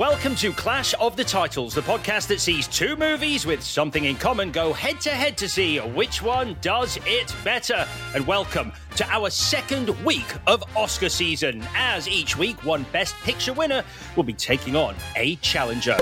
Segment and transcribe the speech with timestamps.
[0.00, 4.16] Welcome to Clash of the Titles, the podcast that sees two movies with something in
[4.16, 7.86] common go head to head to see which one does it better.
[8.14, 13.52] And welcome to our second week of Oscar season, as each week one Best Picture
[13.52, 13.84] winner
[14.16, 15.98] will be taking on a challenger.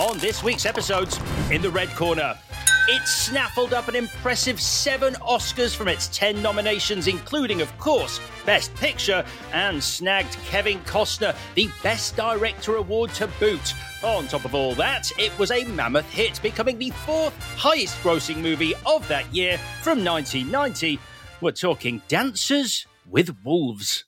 [0.00, 1.20] On this week's episodes,
[1.52, 2.36] in the red corner,
[2.88, 8.74] it snaffled up an impressive seven Oscars from its 10 nominations, including, of course, Best
[8.74, 13.74] Picture, and snagged Kevin Costner the Best Director award to boot.
[14.02, 18.38] On top of all that, it was a mammoth hit, becoming the fourth highest grossing
[18.38, 20.98] movie of that year from 1990.
[21.40, 24.04] We're talking Dances with Wolves.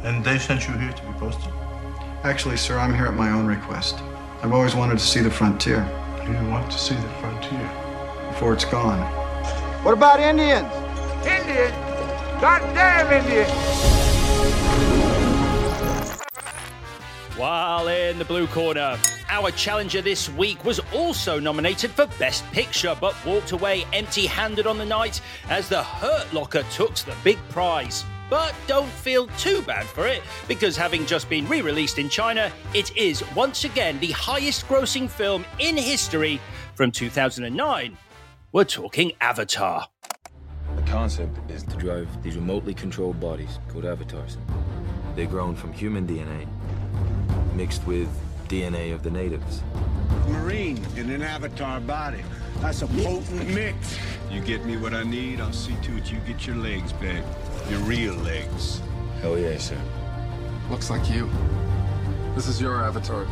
[0.00, 1.52] And they sent you here to be posted?
[2.24, 3.96] Actually, sir, I'm here at my own request.
[4.42, 5.88] I've always wanted to see the frontier
[6.26, 7.81] You want to see the frontier?
[8.42, 8.98] Before it's gone.
[9.84, 10.66] What about Indians?
[11.24, 11.72] Indians?
[12.40, 13.52] Goddamn Indians!
[17.36, 18.98] While in the blue corner,
[19.28, 24.66] our challenger this week was also nominated for Best Picture, but walked away empty handed
[24.66, 28.04] on the night as The Hurt Locker took the big prize.
[28.28, 32.50] But don't feel too bad for it, because having just been re released in China,
[32.74, 36.40] it is once again the highest grossing film in history
[36.74, 37.96] from 2009.
[38.52, 39.88] We're talking Avatar.
[40.76, 44.36] The concept is to drive these remotely controlled bodies called avatars.
[45.16, 46.46] They're grown from human DNA,
[47.54, 48.10] mixed with
[48.48, 49.62] DNA of the natives.
[50.28, 52.22] Marine in an avatar body.
[52.60, 53.98] That's a potent mix.
[54.30, 57.24] You get me what I need, I'll see to it you get your legs back.
[57.70, 58.82] Your real legs.
[59.22, 59.80] Hell yeah, sir.
[60.68, 61.30] Looks like you.
[62.34, 63.26] This is your avatar.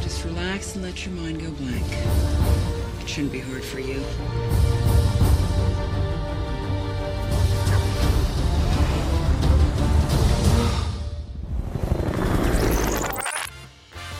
[0.00, 2.77] Just relax and let your mind go blank.
[3.08, 4.00] It shouldn't be hard for you.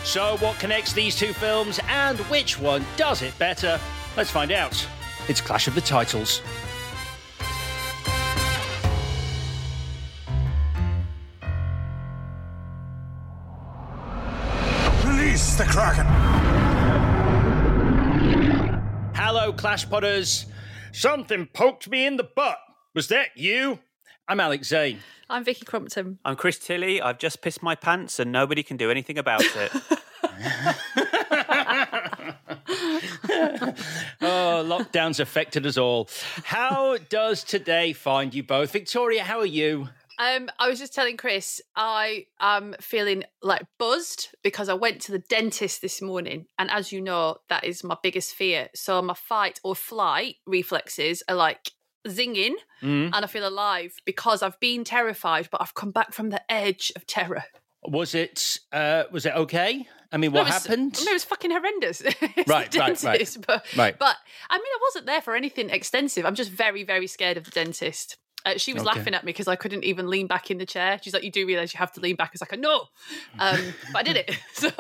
[0.05, 3.79] So, what connects these two films and which one does it better?
[4.17, 4.89] Let's find out.
[5.29, 6.41] It's Clash of the Titles.
[15.05, 16.38] Release the Kraken!
[19.49, 20.45] Hello, Clash Potters.
[20.93, 22.59] Something poked me in the butt.
[22.95, 23.79] Was that you?
[24.29, 24.99] I'm Alex Zane.
[25.31, 26.19] I'm Vicky Crompton.
[26.23, 27.01] I'm Chris Tilley.
[27.01, 29.73] I've just pissed my pants and nobody can do anything about it.
[34.21, 36.11] oh, lockdown's affected us all.
[36.45, 38.71] How does today find you both?
[38.71, 39.89] Victoria, how are you?
[40.19, 45.13] Um, I was just telling Chris, I am feeling like buzzed because I went to
[45.13, 48.69] the dentist this morning, and as you know, that is my biggest fear.
[48.75, 51.71] So my fight or flight reflexes are like
[52.07, 53.11] zinging, Mm.
[53.13, 56.93] and I feel alive because I've been terrified, but I've come back from the edge
[56.97, 57.45] of terror.
[57.85, 59.87] Was it uh, was it okay?
[60.11, 60.99] I mean, No, what it was- happened?
[61.05, 62.03] No, it was fucking horrendous.
[62.47, 63.37] Right, the right, right.
[63.47, 63.99] But, Right.
[63.99, 64.17] but
[64.51, 66.25] I mean, I wasn't there for anything extensive.
[66.27, 68.17] I'm just very, very scared of the dentist.
[68.47, 68.97] Uh, she was Okay.
[68.99, 70.99] laughing at me because I couldn't even lean back in the chair.
[71.03, 72.87] She's like, "You do realize you have to lean back?" I was like, "No,"
[73.39, 73.61] um,
[73.93, 74.39] but I did it.
[74.55, 74.71] So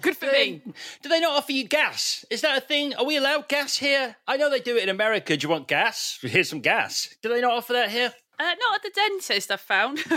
[0.00, 0.62] good for me.
[1.02, 2.24] Do they not offer you gas?
[2.30, 2.94] Is that a thing?
[2.94, 4.16] Are we allowed gas here?
[4.26, 5.36] I know they do it in America.
[5.36, 6.18] Do you want gas?
[6.22, 7.14] Here's some gas.
[7.22, 8.12] Do they not offer that here?
[8.38, 9.98] Uh, not at the dentist, I've found.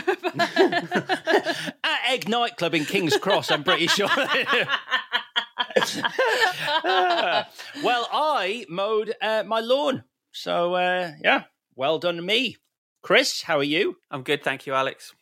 [1.84, 4.10] At Egg Nightclub in King's Cross, I'm pretty sure.
[7.82, 10.04] well, I mowed uh, my lawn.
[10.32, 11.44] So, uh, yeah,
[11.76, 12.58] well done to me.
[13.02, 13.98] Chris, how are you?
[14.12, 15.14] I'm good, thank you, Alex.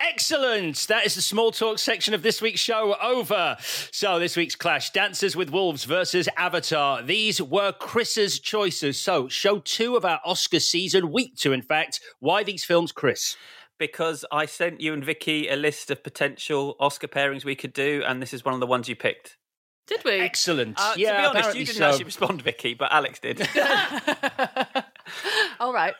[0.00, 0.76] Excellent.
[0.88, 3.56] That is the small talk section of this week's show over.
[3.60, 7.02] So, this week's clash Dances with Wolves versus Avatar.
[7.02, 9.00] These were Chris's choices.
[9.00, 12.00] So, show two of our Oscar season, week two, in fact.
[12.18, 13.36] Why these films, Chris?
[13.78, 18.02] Because I sent you and Vicky a list of potential Oscar pairings we could do,
[18.06, 19.36] and this is one of the ones you picked.
[19.86, 20.20] Did we?
[20.20, 20.78] Excellent.
[20.78, 21.88] Uh, yeah, to be honest, you didn't so.
[21.88, 23.48] actually respond, Vicky, but Alex did.
[25.60, 25.94] All right.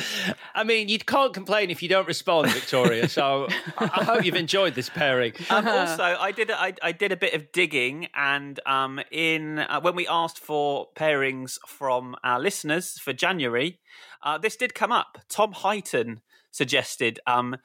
[0.54, 3.08] I mean, you can't complain if you don't respond, Victoria.
[3.08, 3.48] So,
[3.78, 5.32] I I hope you've enjoyed this pairing.
[5.50, 9.58] um, also, I did a, I, I did a bit of digging, and um, in
[9.58, 13.80] uh, when we asked for pairings from our listeners for January,
[14.22, 15.18] uh, this did come up.
[15.28, 16.18] Tom Heighton
[16.50, 17.56] suggested um,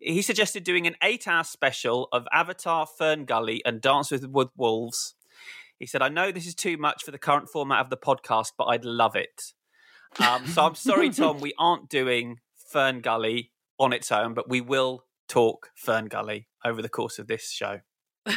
[0.00, 5.14] he suggested doing an eight-hour special of Avatar, Fern Gully, and Dance with, with Wolves.
[5.78, 8.52] He said, "I know this is too much for the current format of the podcast,
[8.56, 9.52] but I'd love it."
[10.18, 12.38] Um, so I'm sorry, Tom, we aren't doing
[12.70, 17.26] Fern Gully on its own, but we will talk Fern Gully over the course of
[17.26, 17.80] this show.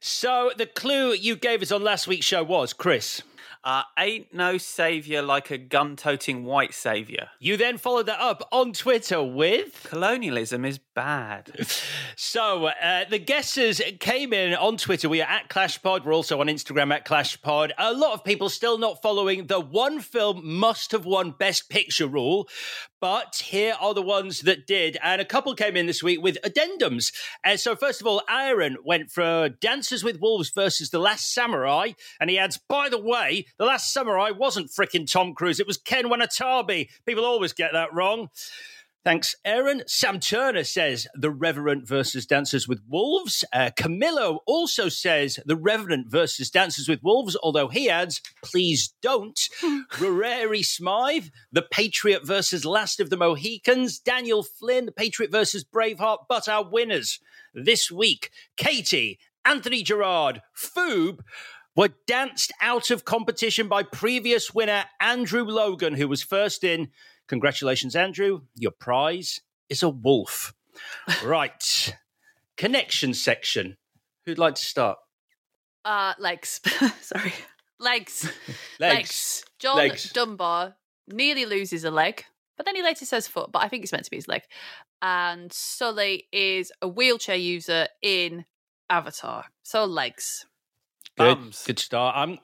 [0.00, 3.22] so, the clue you gave us on last week's show was, Chris.
[3.62, 7.28] Uh, ain't no savior like a gun toting white savior.
[7.38, 11.68] You then followed that up on Twitter with colonialism is bad.
[12.16, 15.10] so uh, the guesses came in on Twitter.
[15.10, 16.06] We are at ClashPod.
[16.06, 17.72] We're also on Instagram at ClashPod.
[17.76, 22.06] A lot of people still not following the one film must have won Best Picture
[22.06, 22.48] rule,
[23.00, 24.96] but here are the ones that did.
[25.02, 27.12] And a couple came in this week with addendums.
[27.44, 31.92] Uh, so first of all, Aaron went for Dances with Wolves versus The Last Samurai,
[32.20, 33.46] and he adds, by the way.
[33.58, 36.88] The Last Samurai wasn't fricking Tom Cruise, it was Ken Watanabe.
[37.06, 38.28] People always get that wrong.
[39.02, 39.82] Thanks, Aaron.
[39.86, 43.46] Sam Turner says The Revenant versus Dances with Wolves.
[43.50, 49.40] Uh, Camillo also says The Revenant versus Dances with Wolves, although he adds, please don't.
[49.92, 53.98] Rureri Smythe, The Patriot versus Last of the Mohicans.
[53.98, 57.20] Daniel Flynn, The Patriot versus Braveheart, but our winners
[57.54, 61.20] this week, Katie, Anthony Gerard, Foob,
[61.74, 66.88] were danced out of competition by previous winner Andrew Logan, who was first in.
[67.30, 68.40] Congratulations, Andrew.
[68.56, 70.52] Your prize is a wolf.
[71.24, 71.94] right.
[72.56, 73.76] Connection section.
[74.26, 74.98] Who'd like to start?
[75.84, 76.60] Uh, legs.
[77.00, 77.32] Sorry.
[77.78, 78.30] Legs.
[78.80, 79.44] Legs.
[79.60, 80.10] John Legs.
[80.12, 80.74] Dunbar
[81.06, 82.24] nearly loses a leg,
[82.58, 84.42] but then he later says foot, but I think it's meant to be his leg.
[85.00, 88.44] And Sully is a wheelchair user in
[88.90, 89.46] Avatar.
[89.62, 90.44] So legs.
[91.16, 91.38] Good.
[91.38, 91.62] Bums.
[91.64, 92.16] Good start.
[92.16, 92.38] I'm.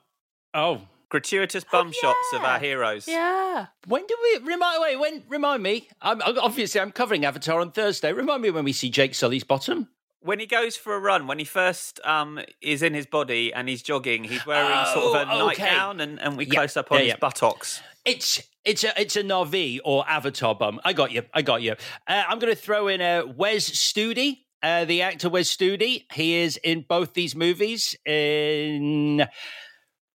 [0.55, 3.07] Oh, Gratuitous bum shots of our heroes.
[3.07, 3.67] Yeah.
[3.87, 4.83] when do we remind?
[4.83, 5.89] Wait, when remind me?
[6.03, 8.13] I'm obviously I'm covering Avatar on Thursday.
[8.13, 9.89] Remind me when we see Jake Sully's bottom.
[10.21, 13.69] When he goes for a run, when he first um, is in his body and
[13.69, 15.63] he's jogging, he's wearing sort of a Oh, okay.
[15.63, 17.17] nightgown, and, and we Yeah, close up on yeah, his yeah.
[17.21, 17.81] buttocks.
[18.05, 20.81] It's it's a it's a Na'vi or Avatar bum.
[20.85, 21.23] I got you.
[21.33, 21.77] I got you.
[22.09, 24.39] Uh, I'm going to throw in uh, Wes Studi.
[24.63, 26.07] Uh, the actor Wes Studi.
[26.13, 27.95] He is in both these movies.
[28.05, 29.25] In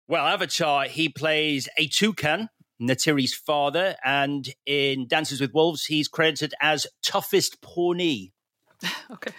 [0.09, 2.49] well, Avatar, he plays a toucan,
[2.81, 8.33] Neytiri's father, and in Dances with Wolves, he's credited as toughest Pawnee.
[9.11, 9.31] Okay.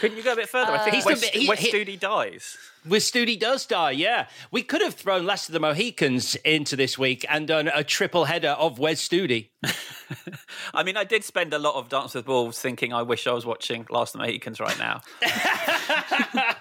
[0.00, 0.72] Couldn't you go a bit further?
[0.72, 2.56] I think uh, He's West, the- he- West he- Studi dies.
[2.88, 4.28] Wes Studi does die, yeah.
[4.52, 8.24] We could have thrown Last of the Mohicans into this week and done a triple
[8.24, 9.50] header of Wes Studi.
[10.74, 13.32] I mean, I did spend a lot of Dance with Wolves thinking I wish I
[13.32, 15.00] was watching Last of the Mohicans right now.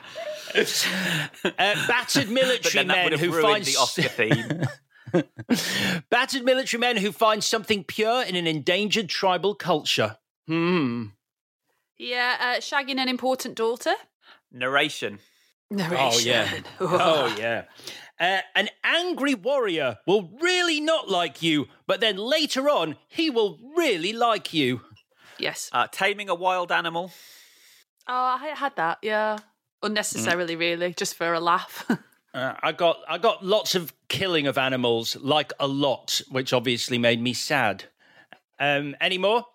[1.43, 4.63] Uh, battered military men who find the Oscar theme.
[6.09, 10.17] battered military men who find something pure in an endangered tribal culture.
[10.47, 11.07] Hmm.
[11.97, 13.93] Yeah, uh, shagging an important daughter.
[14.51, 15.19] Narration.
[15.71, 16.49] Oh yeah.
[16.79, 17.63] oh yeah.
[18.19, 23.59] Uh, an angry warrior will really not like you, but then later on he will
[23.75, 24.81] really like you.
[25.37, 25.69] Yes.
[25.71, 27.11] Uh, taming a wild animal.
[28.07, 28.97] Oh, I had that.
[29.01, 29.37] Yeah.
[29.81, 31.89] Unnecessarily, really, just for a laugh.
[32.31, 36.99] Uh, I got I got lots of killing of animals, like a lot, which obviously
[36.99, 37.85] made me sad.
[38.59, 39.45] Um, any more?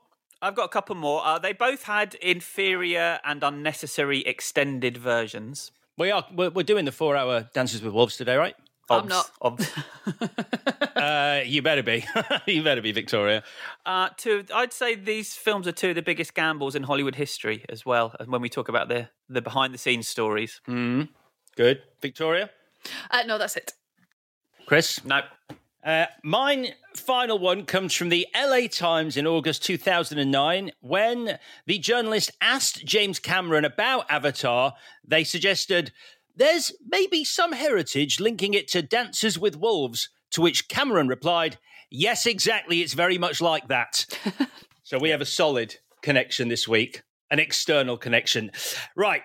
[0.43, 1.25] I've got a couple more.
[1.25, 5.71] Uh, they both had inferior and unnecessary extended versions.
[5.97, 8.57] We are we're, we're doing the four hour Dances with Wolves today, right?
[8.91, 9.31] I'm not.
[9.41, 9.71] Obs.
[11.05, 12.05] Uh, you better be.
[12.47, 13.43] you better be, Victoria.
[13.85, 17.65] Uh, two, I'd say these films are two of the biggest gambles in Hollywood history
[17.69, 18.15] as well.
[18.19, 21.09] And when we talk about the the behind the scenes stories, Mm.
[21.57, 22.51] Good, Victoria.
[23.11, 23.73] uh, no, that's it.
[24.67, 25.05] Chris?
[25.05, 25.21] no,
[25.85, 30.73] Uh, mine final one comes from the LA Times in August 2009.
[30.81, 34.73] When the journalist asked James Cameron about Avatar,
[35.07, 35.93] they suggested
[36.35, 41.59] there's maybe some heritage linking it to Dances with Wolves, to which Cameron replied,
[41.91, 42.83] Yes, exactly.
[42.83, 44.05] It's very much like that.
[44.83, 48.51] so we have a solid connection this week, an external connection.
[48.97, 49.23] Right.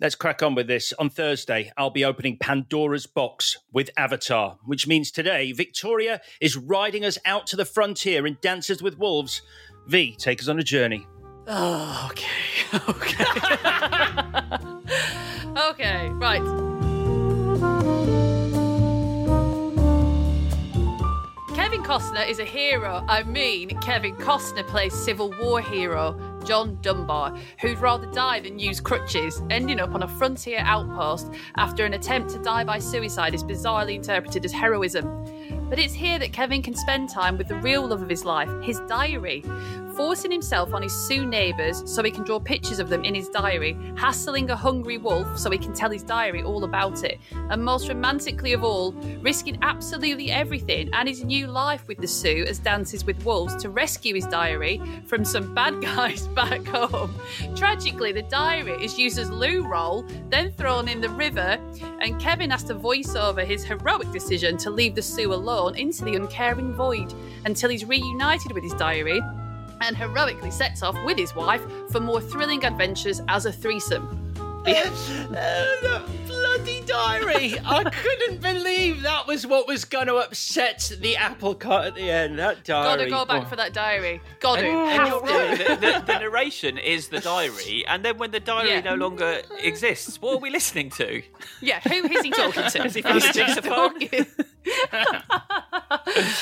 [0.00, 0.92] Let's crack on with this.
[0.98, 7.04] On Thursday, I'll be opening Pandora's box with Avatar, which means today Victoria is riding
[7.04, 9.42] us out to the frontier in Dances with Wolves.
[9.86, 11.06] V, take us on a journey.
[11.46, 12.26] Oh, okay.
[12.88, 13.24] Okay.
[15.70, 16.71] okay, right.
[21.82, 23.04] Costner is a hero.
[23.08, 28.80] I mean, Kevin Costner plays Civil War hero John Dunbar, who'd rather die than use
[28.80, 33.42] crutches, ending up on a frontier outpost after an attempt to die by suicide is
[33.42, 35.06] bizarrely interpreted as heroism.
[35.68, 38.48] But it's here that Kevin can spend time with the real love of his life,
[38.62, 39.42] his diary,
[39.92, 43.28] forcing himself on his Sioux neighbours so he can draw pictures of them in his
[43.28, 47.18] diary, hassling a hungry wolf so he can tell his diary all about it,
[47.50, 52.44] and most romantically of all, risking absolutely everything and his new life with the Sioux
[52.48, 57.14] as dances with wolves to rescue his diary from some bad guys back home.
[57.54, 61.58] Tragically, the diary is used as loo roll, then thrown in the river,
[62.00, 66.04] and Kevin has to voice over his heroic decision to leave the Sioux alone into
[66.04, 69.20] the uncaring void until he's reunited with his diary
[69.82, 74.18] and heroically sets off with his wife for more thrilling adventures as a threesome.
[74.64, 75.34] Uh,
[75.82, 77.58] the bloody diary!
[77.64, 82.08] I couldn't believe that was what was going to upset the apple cart at the
[82.08, 82.38] end.
[82.38, 82.96] That diary.
[82.98, 83.48] Gotta go back Oh.
[83.48, 84.20] for that diary.
[84.38, 84.66] Gotta.
[84.68, 85.26] And Have to.
[85.26, 85.58] right.
[85.58, 88.80] The, the, the narration is the diary, and then when the diary Yeah.
[88.82, 91.22] no longer exists, what are we listening to?
[91.60, 92.82] Yeah, who is he talking to?
[92.82, 94.26] Has he found a
[94.64, 95.22] He's just dictaphone?
[95.90, 96.34] talking.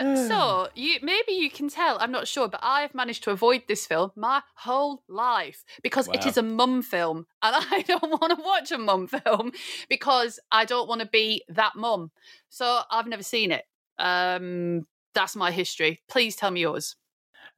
[0.00, 1.96] um, so you maybe you can tell.
[2.00, 6.08] I'm not sure, but I have managed to avoid this film my whole life because
[6.08, 6.28] it Wow.
[6.28, 9.52] is a mum film, and I don't want to watch a mum film
[9.88, 12.10] because I don't want to be that mum.
[12.48, 13.64] So I've never seen it.
[13.98, 16.00] Um, that's my history.
[16.08, 16.96] Please tell me yours.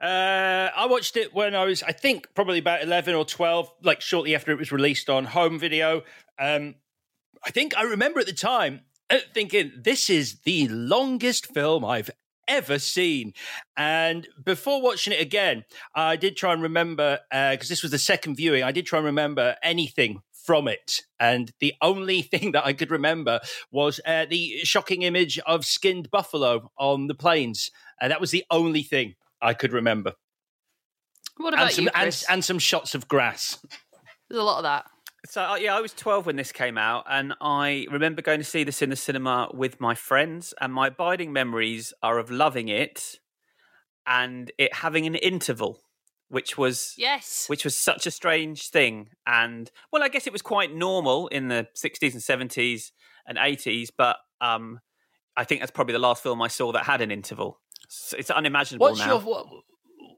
[0.01, 4.01] Uh, I watched it when I was, I think, probably about 11 or 12, like
[4.01, 6.03] shortly after it was released on home video.
[6.39, 6.75] Um,
[7.45, 8.81] I think I remember at the time
[9.33, 12.11] thinking, this is the longest film I've
[12.49, 13.33] ever seen.
[13.77, 18.37] And before watching it again, I did try and remember, because this was the second
[18.37, 21.03] viewing, I did try and remember anything from it.
[21.19, 23.41] And the only thing that I could remember
[23.71, 27.71] was uh, the shocking image of skinned buffalo on the plains.
[28.01, 30.13] And that was the only thing I could remember.
[31.37, 32.25] What and about some, you, and, Chris?
[32.29, 33.59] and some shots of grass.
[34.29, 34.87] There's a lot of that.
[35.27, 38.45] So uh, yeah, I was 12 when this came out, and I remember going to
[38.45, 40.53] see this in the cinema with my friends.
[40.61, 43.19] And my abiding memories are of loving it,
[44.07, 45.81] and it having an interval,
[46.29, 47.47] which was Yes.
[47.49, 49.11] which was such a strange thing.
[49.27, 52.93] And well, I guess it was quite normal in the 60s and 70s
[53.27, 54.81] and 80s, but um,
[55.37, 57.61] I think that's probably the last film I saw that had an interval.
[57.89, 59.07] So it's unimaginable What's now.
[59.07, 59.47] your what,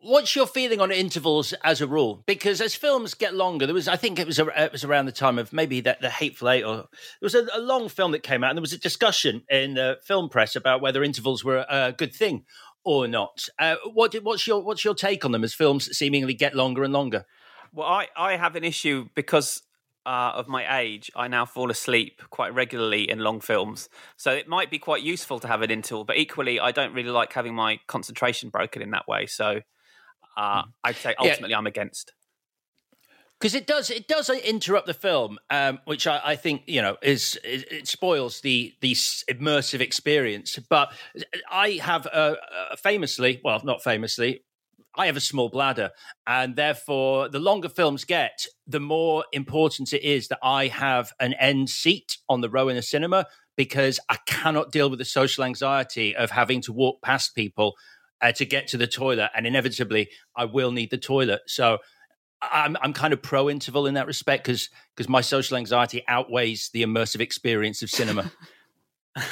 [0.06, 2.22] what's your feeling on intervals as a rule?
[2.26, 5.06] Because as films get longer, there was I think it was a, it was around
[5.06, 6.86] the time of maybe that the Hateful Eight, or there
[7.20, 9.98] was a, a long film that came out, and there was a discussion in the
[10.04, 12.44] film press about whether intervals were a good thing
[12.84, 13.48] or not.
[13.58, 16.92] Uh, what what's your what's your take on them as films seemingly get longer and
[16.92, 17.24] longer?
[17.72, 19.62] Well, I, I have an issue because
[20.06, 21.10] uh, of my age.
[21.16, 23.88] I now fall asleep quite regularly in long films.
[24.16, 27.10] So it might be quite useful to have an interval, but equally, I don't really
[27.10, 29.26] like having my concentration broken in that way.
[29.26, 29.62] So
[30.36, 31.30] uh, I'd say Yeah.
[31.30, 32.12] ultimately I'm against.
[33.38, 36.96] because it does it does interrupt the film, um, which I, I think you know
[37.02, 40.58] is it, it spoils the the immersive experience.
[40.68, 40.92] But
[41.50, 42.36] I have uh,
[42.70, 44.44] uh, famously, well, not famously,
[44.96, 45.90] I have a small bladder,
[46.26, 51.34] and therefore, the longer films get, the more important it is that I have an
[51.34, 53.26] end seat on the row in a cinema
[53.56, 57.74] because I cannot deal with the social anxiety of having to walk past people
[58.20, 61.42] uh, to get to the toilet, and inevitably, I will need the toilet.
[61.46, 61.78] So.
[62.42, 66.68] I'm I'm kind of pro interval in that respect because because my social anxiety outweighs
[66.68, 68.30] the immersive experience of cinema.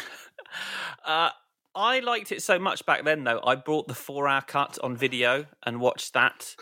[1.04, 1.30] Uh,
[1.74, 3.40] I liked it so much back then, though.
[3.44, 6.54] I brought the four-hour cut on video and watched that.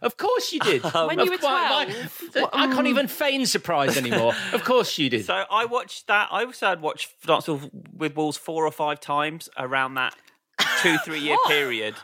[0.00, 0.82] Of course you did.
[0.94, 2.50] When you were course- why- 12?
[2.52, 4.32] I can't even feign surprise anymore.
[4.52, 5.24] Of course you did.
[5.26, 6.28] So I watched that.
[6.30, 10.14] I also had watched Dance with- with Wolves four or five times around that
[10.82, 11.94] two three year period,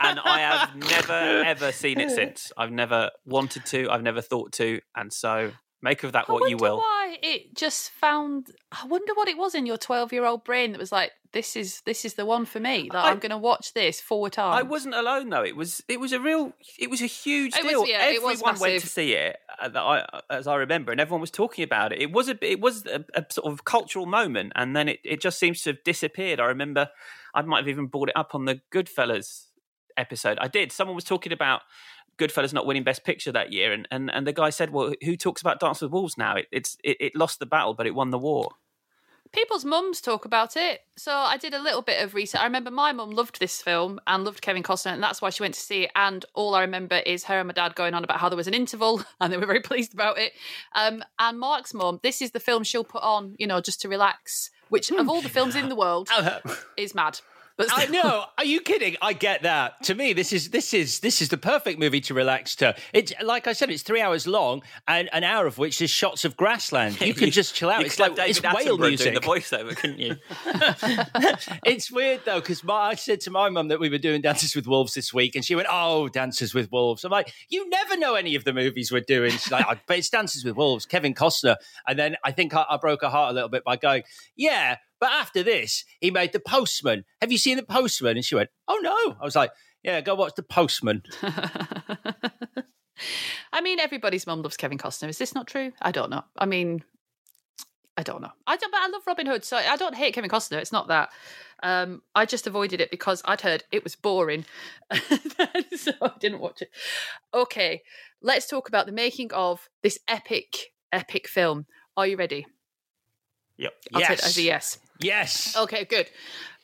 [0.00, 1.12] and I have never
[1.46, 2.52] ever seen it since.
[2.56, 3.90] I've never wanted to.
[3.90, 6.76] I've never thought to, and so Make of that I what you will.
[6.76, 8.48] why it just found.
[8.70, 12.04] I wonder what it was in your twelve-year-old brain that was like, "This is this
[12.04, 12.90] is the one for me.
[12.92, 15.42] That I- I'm going to watch this four times." I wasn't alone though.
[15.42, 17.86] It was it was a real it was a huge It was- deal.
[17.86, 21.22] yeah, was everyone went to see it, uh, that I, as I remember, and everyone
[21.22, 22.02] was talking about it.
[22.02, 25.22] It was a it was a, a sort of cultural moment, and then it, it
[25.22, 26.40] just seems to have disappeared.
[26.40, 26.90] I remember
[27.34, 29.46] I might have even brought it up on the Goodfellas
[29.96, 30.38] episode.
[30.40, 30.72] I did.
[30.72, 31.62] Someone was talking about
[32.20, 35.16] Goodfellas not winning Best Picture that year, and, and, and the guy said, "Well, who
[35.16, 36.36] talks about Dance with Wolves now?
[36.36, 38.50] It, it's it, it lost the battle, but it won the war."
[39.32, 40.80] People's mums talk about it.
[40.96, 42.40] So I did a little bit of research.
[42.40, 45.42] I remember my mum loved this film and loved Kevin Costner, and that's why she
[45.42, 45.92] went to see it.
[45.94, 48.48] And all I remember is her and my dad going on about how there was
[48.48, 50.32] an interval, and they were very pleased about it.
[50.74, 53.88] Um, and Mark's mum, this is the film she'll put on, you know, just to
[53.88, 54.50] relax.
[54.68, 56.08] Which of all the films in the world
[56.76, 57.20] is mad.
[57.56, 58.24] But I know.
[58.38, 58.96] Are you kidding?
[59.02, 59.82] I get that.
[59.84, 62.74] To me, this is this is this is the perfect movie to relax to.
[62.92, 66.24] It's like I said, it's three hours long, and an hour of which is shots
[66.24, 67.00] of grassland.
[67.00, 67.84] You can just chill out.
[67.84, 69.14] It's like have it's David whale music.
[69.14, 70.16] the voiceover, couldn't you?
[71.64, 74.66] it's weird though because I said to my mum that we were doing Dances with
[74.66, 78.14] Wolves this week, and she went, "Oh, Dances with Wolves." I'm like, "You never know
[78.14, 81.14] any of the movies we're doing." She's like, "I bet it's Dances with Wolves, Kevin
[81.14, 84.04] Costner." And then I think I, I broke her heart a little bit by going,
[84.36, 87.04] "Yeah, but after this, he made The Postman.
[87.20, 89.50] Have you seen The Postman?" And she went, "Oh no." I was like,
[89.82, 91.02] "Yeah, go watch The Postman."
[93.52, 95.08] I mean, everybody's mum loves Kevin Costner.
[95.08, 95.72] Is this not true?
[95.80, 96.22] I don't know.
[96.36, 96.84] I mean,
[97.96, 98.30] I don't know.
[98.46, 100.58] I don't, but I love Robin Hood, so I don't hate Kevin Costner.
[100.58, 101.10] It's not that.
[101.62, 104.44] Um, I just avoided it because I'd heard it was boring,
[105.76, 106.70] so I didn't watch it.
[107.34, 107.82] Okay,
[108.22, 111.66] let's talk about the making of this epic, epic film.
[111.96, 112.46] Are you ready?
[113.58, 113.72] Yep.
[113.94, 114.20] I'll take Yes.
[114.20, 114.78] that as a yes.
[115.00, 115.56] Yes.
[115.56, 116.08] Okay, good.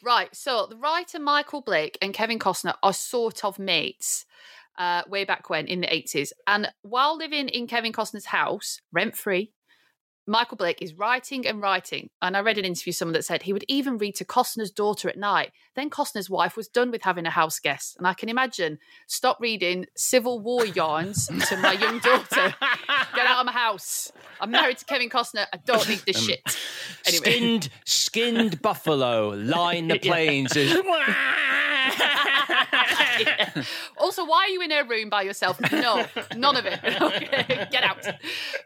[0.03, 0.35] Right.
[0.35, 4.27] So the writer Michael Blake and Kevin Costner are sort of mates
[4.79, 6.33] uh, way back when in the 80s.
[6.47, 9.53] And while living in Kevin Costner's house, rent free,
[10.27, 12.11] Michael Blake is writing and writing.
[12.21, 15.09] And I read an interview someone that said he would even read to Costner's daughter
[15.09, 15.53] at night.
[15.77, 17.97] Then Costner's wife was done with having a house guest.
[17.97, 22.55] And I can imagine stop reading Civil War yarns to my young daughter.
[23.15, 24.11] Get out of my house.
[24.41, 25.47] I'm married to Kevin Costner.
[25.53, 26.41] I don't need this Um, shit.
[27.07, 27.25] Anyway.
[27.25, 30.57] Skinned, skinned buffalo line the plains.
[33.99, 35.61] Also, why are you in a room by yourself?
[35.73, 36.81] No, none of it.
[37.07, 38.05] Okay, get out.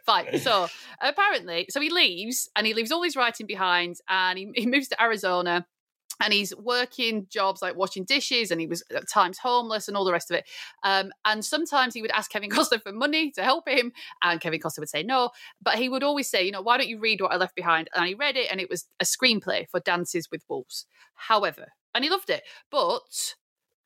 [0.04, 0.38] Fine.
[0.38, 0.68] So
[1.00, 4.88] apparently, so he leaves and he leaves all his writing behind and he, he moves
[4.88, 5.66] to Arizona
[6.20, 10.04] and he's working jobs like washing dishes and he was at times homeless and all
[10.04, 10.48] the rest of it.
[10.82, 14.60] Um, and sometimes he would ask Kevin Costner for money to help him and Kevin
[14.60, 15.30] Costner would say no.
[15.62, 17.88] But he would always say, you know, why don't you read what I left behind?
[17.94, 20.86] And he read it and it was a screenplay for Dances with Wolves.
[21.14, 22.42] However, and he loved it.
[22.70, 23.34] But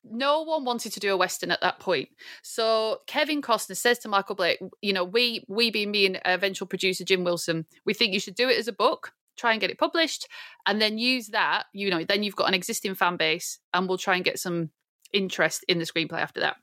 [0.09, 2.09] no one wanted to do a western at that point.
[2.41, 6.67] So Kevin Costner says to Michael Blake, you know, we we being me and eventual
[6.67, 9.71] producer Jim Wilson, we think you should do it as a book, try and get
[9.71, 10.27] it published,
[10.65, 11.65] and then use that.
[11.73, 14.69] You know, then you've got an existing fan base, and we'll try and get some
[15.13, 16.57] interest in the screenplay after that.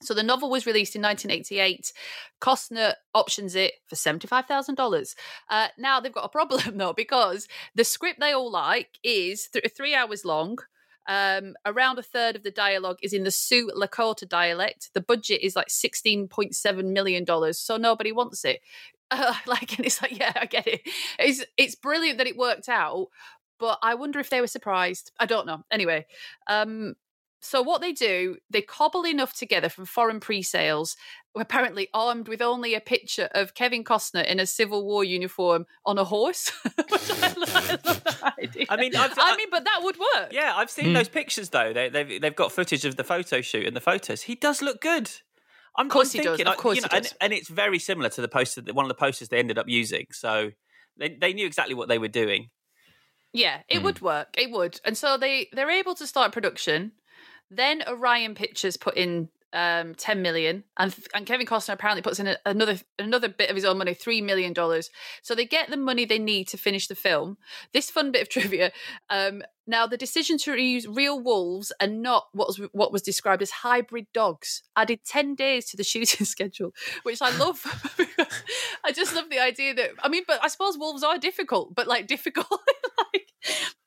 [0.00, 1.92] So the novel was released in 1988.
[2.40, 5.14] Costner options it for $75,000.
[5.50, 9.72] Uh, now they've got a problem though, because the script they all like is th-
[9.76, 10.58] three hours long.
[11.08, 14.90] Um, around a third of the dialogue is in the Sioux Lakota dialect.
[14.92, 17.54] The budget is like $16.7 million.
[17.54, 18.60] So nobody wants it.
[19.10, 20.82] Uh, like, and it's like, yeah, I get it.
[21.18, 23.08] It's, it's brilliant that it worked out,
[23.58, 25.10] but I wonder if they were surprised.
[25.18, 25.64] I don't know.
[25.70, 26.06] Anyway,
[26.46, 26.94] um,
[27.40, 30.96] so what they do, they cobble enough together from foreign pre-sales,
[31.40, 35.98] apparently armed with only a picture of Kevin Costner in a Civil War uniform on
[35.98, 36.50] a horse.
[36.64, 36.72] I
[37.36, 38.66] love, I love that idea.
[38.68, 40.32] I mean, I've- I mean, but that would work.
[40.32, 40.92] Yeah, I've seen Hmm.
[40.94, 41.72] those pictures though.
[41.72, 44.22] They, they've they've got footage of the photo shoot and the photos.
[44.22, 45.10] He does look good.
[45.76, 47.14] I'm, Of course I'm he does, of course you know, he and, does.
[47.20, 50.06] and it's very similar to the poster, one of the posters they ended up using.
[50.12, 50.50] So
[50.96, 52.50] they they knew exactly what they were doing.
[53.32, 54.28] Yeah, it would work.
[54.38, 54.80] It would.
[54.84, 56.92] And so they they're able to start production.
[57.50, 62.26] Then Orion Pictures put in um 10 million and and Kevin Costner apparently puts in
[62.26, 64.90] a, another another bit of his own money 3 million dollars.
[65.22, 67.38] So they get the money they need to finish the film.
[67.72, 68.72] This fun bit of trivia
[69.08, 73.42] um now the decision to use real wolves and not what was what was described
[73.42, 77.64] as hybrid dogs added 10 days to the shooting schedule which I love.
[78.84, 81.86] I just love the idea that I mean but I suppose wolves are difficult but
[81.86, 82.60] like difficult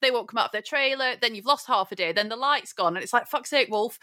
[0.02, 2.36] they won't come out of their trailer then you've lost half a day then the
[2.36, 4.00] light's gone and it's like fuck's sake wolf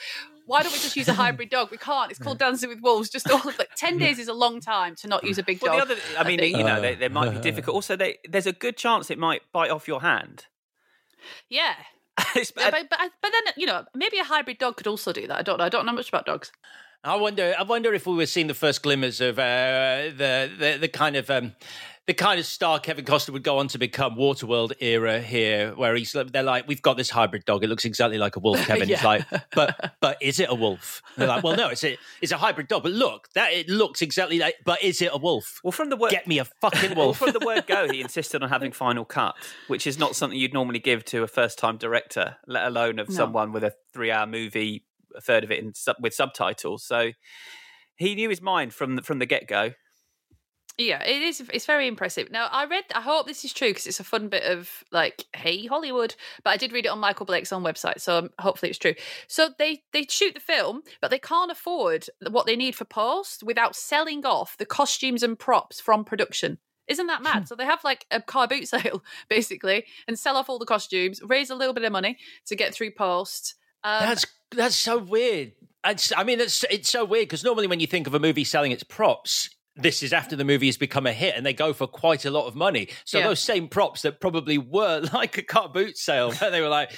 [0.46, 3.08] why don't we just use a hybrid dog we can't it's called dancing with wolves
[3.08, 5.60] just all of like 10 days is a long time to not use a big
[5.60, 6.56] Well, dog the other, I mean, think.
[6.56, 7.40] you know, they, they might be uh-huh.
[7.40, 7.74] difficult.
[7.74, 10.46] Also, they, there's a good chance it might bite off your hand.
[11.48, 11.74] yeah
[12.36, 15.26] It's- Yeah, but, but but then you know maybe a hybrid dog could also do
[15.26, 15.38] that.
[15.38, 15.64] I don't know.
[15.64, 16.50] I don't know much about dogs.
[17.04, 17.54] I wonder.
[17.58, 21.14] I wonder if we were seeing the first glimmers of uh, the, the the kind
[21.16, 21.52] of um,
[22.08, 25.94] the kind of star Kevin Costner would go on to become Waterworld era here, where
[25.94, 27.62] he's they're like, we've got this hybrid dog.
[27.62, 28.58] It looks exactly like a wolf.
[28.66, 31.00] Kevin, He's like, but but is it a wolf?
[31.14, 32.82] And they're like, well, no, it's a it's a hybrid dog.
[32.82, 34.56] But look, that it looks exactly like.
[34.64, 35.60] But is it a wolf?
[35.62, 37.18] Well, from the word, get me a fucking well, wolf.
[37.18, 39.36] from the word go, he insisted on having final cut,
[39.68, 43.08] which is not something you'd normally give to a first time director, let alone of
[43.08, 43.14] No.
[43.14, 44.84] someone with a three hour movie,
[45.18, 46.84] a third of it in sub- with subtitles.
[46.84, 47.12] So
[47.96, 49.72] he knew his mind from the, from the get go.
[50.80, 51.42] Yeah, it is.
[51.52, 52.30] It's very impressive.
[52.30, 52.84] Now, I read.
[52.94, 56.14] I hope this is true because it's a fun bit of like, hey, Hollywood.
[56.44, 58.94] But I did read it on Michael Blake's own website, so um, hopefully it's true.
[59.26, 63.42] So they they shoot the film, but they can't afford what they need for post
[63.42, 66.58] without selling off the costumes and props from production.
[66.86, 67.48] Isn't that mad?
[67.48, 71.20] so they have like a car boot sale basically, and sell off all the costumes,
[71.24, 73.56] raise a little bit of money to get through post.
[73.84, 75.52] Um, That's that's so weird.
[75.86, 78.44] It's, I mean, it's it's so weird because normally when you think of a movie
[78.44, 81.72] selling its props, this is after the movie has become a hit and they go
[81.72, 82.88] for quite a lot of money.
[83.04, 83.28] So Yeah.
[83.28, 86.90] those same props that probably were like a car boot sale, where they were like,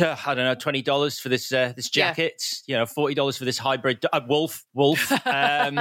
[0.00, 2.08] I don't know, twenty dollars for this uh, this Yeah.
[2.08, 5.12] jacket, you know, forty dollars for this hybrid uh, wolf wolf.
[5.26, 5.76] Um,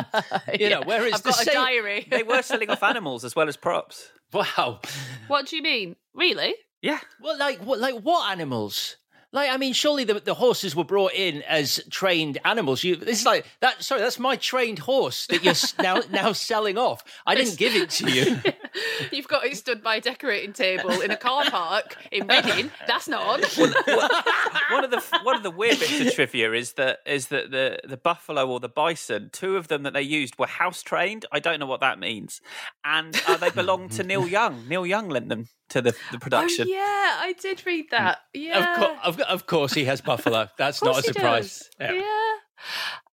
[0.59, 0.85] you know, Yeah.
[0.85, 2.07] whereas I've the got a diary.
[2.11, 4.09] They were selling off animals as well as props.
[4.31, 4.79] wow.
[5.27, 5.95] what do you mean?
[6.13, 6.53] Really?
[6.81, 6.99] Yeah.
[7.21, 7.79] Well, like what?
[7.79, 8.97] Like what animals?
[9.33, 12.83] Like, I mean, surely the, the horses were brought in as trained animals.
[12.83, 13.83] You, this is like that.
[13.83, 17.03] Sorry, that's my trained horse that you're now now selling off.
[17.25, 18.39] I didn't give it to you.
[19.11, 22.69] You've got it stood by a decorating table in a car park in Reading.
[22.85, 23.43] That's not odd.
[24.71, 27.79] one of the one of the weird bits of trivia is that is that the
[27.87, 31.25] the buffalo or the bison, two of them that they used were house trained.
[31.31, 32.39] I don't know what that means,
[32.85, 34.67] and uh, they belonged to Neil Young.
[34.67, 36.67] Neil Young lent them to the the production.
[36.69, 38.19] Oh, yeah, I did read that.
[38.33, 38.73] Yeah.
[38.73, 40.47] Of, co- of, of course, he has buffalo.
[40.57, 41.69] That's not a surprise.
[41.79, 41.91] does.
[41.95, 42.33] Yeah.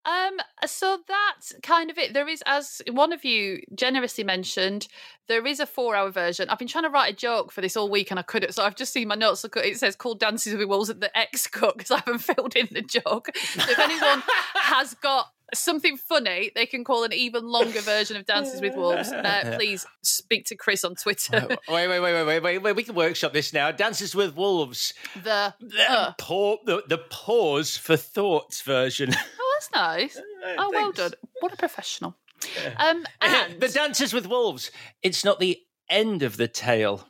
[0.05, 2.13] Um, so that's kind of it.
[2.13, 4.87] There is, as one of you generously mentioned,
[5.27, 6.49] there is a four-hour version.
[6.49, 8.53] I've been trying to write a joke for this all week and I couldn't.
[8.53, 9.43] So I've just seen my notes.
[9.43, 12.55] Look, it says "Called Dances with Wolves" at the X cut because I haven't filled
[12.55, 13.29] in the joke.
[13.35, 14.23] So if anyone
[14.55, 19.11] has got something funny, they can call an even longer version of Dances with Wolves.
[19.19, 21.47] Uh, please speak to Chris on Twitter.
[21.67, 22.75] Wait, wait, wait, wait, wait, wait, wait.
[22.75, 23.69] We can workshop this now.
[23.71, 24.93] Dances with Wolves.
[25.23, 29.13] the The, uh, pa- the, the pause for thoughts version.
[29.39, 30.21] oh, that's nice.
[30.57, 31.11] Oh, well done.
[31.41, 32.15] What a professional.
[32.77, 34.71] Um, and the Dances with Wolves.
[35.03, 35.59] It's not the
[35.89, 37.07] end of the tale.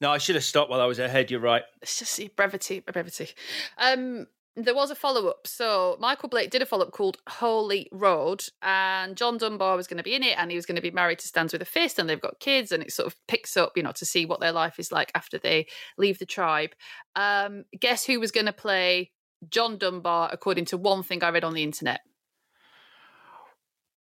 [0.00, 1.30] No, I should have stopped while I was ahead.
[1.30, 1.64] You're right.
[1.82, 3.30] it's just see, brevity, brevity.
[3.78, 5.46] Um, there was a follow up.
[5.46, 9.98] So Michael Blake did a follow up called Holy Road, and John Dunbar was going
[9.98, 11.66] to be in it, and he was going to be married to Stands with a
[11.66, 14.26] Fist, and they've got kids, and it sort of picks up, you know, to see
[14.26, 16.70] what their life is like after they leave the tribe.
[17.16, 19.12] Um, guess who was going to play
[19.48, 22.00] John Dunbar, according to one thing I read on the internet?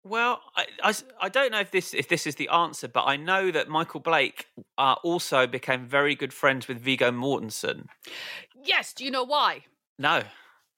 [0.04, 3.18] Well, I, I, I don't know if this if this is the answer, but I
[3.18, 7.86] know that Michael Blake uh, also became very good friends with Viggo Mortensen.
[8.64, 8.94] Yes.
[8.94, 9.66] Do you know why?
[10.00, 10.24] No,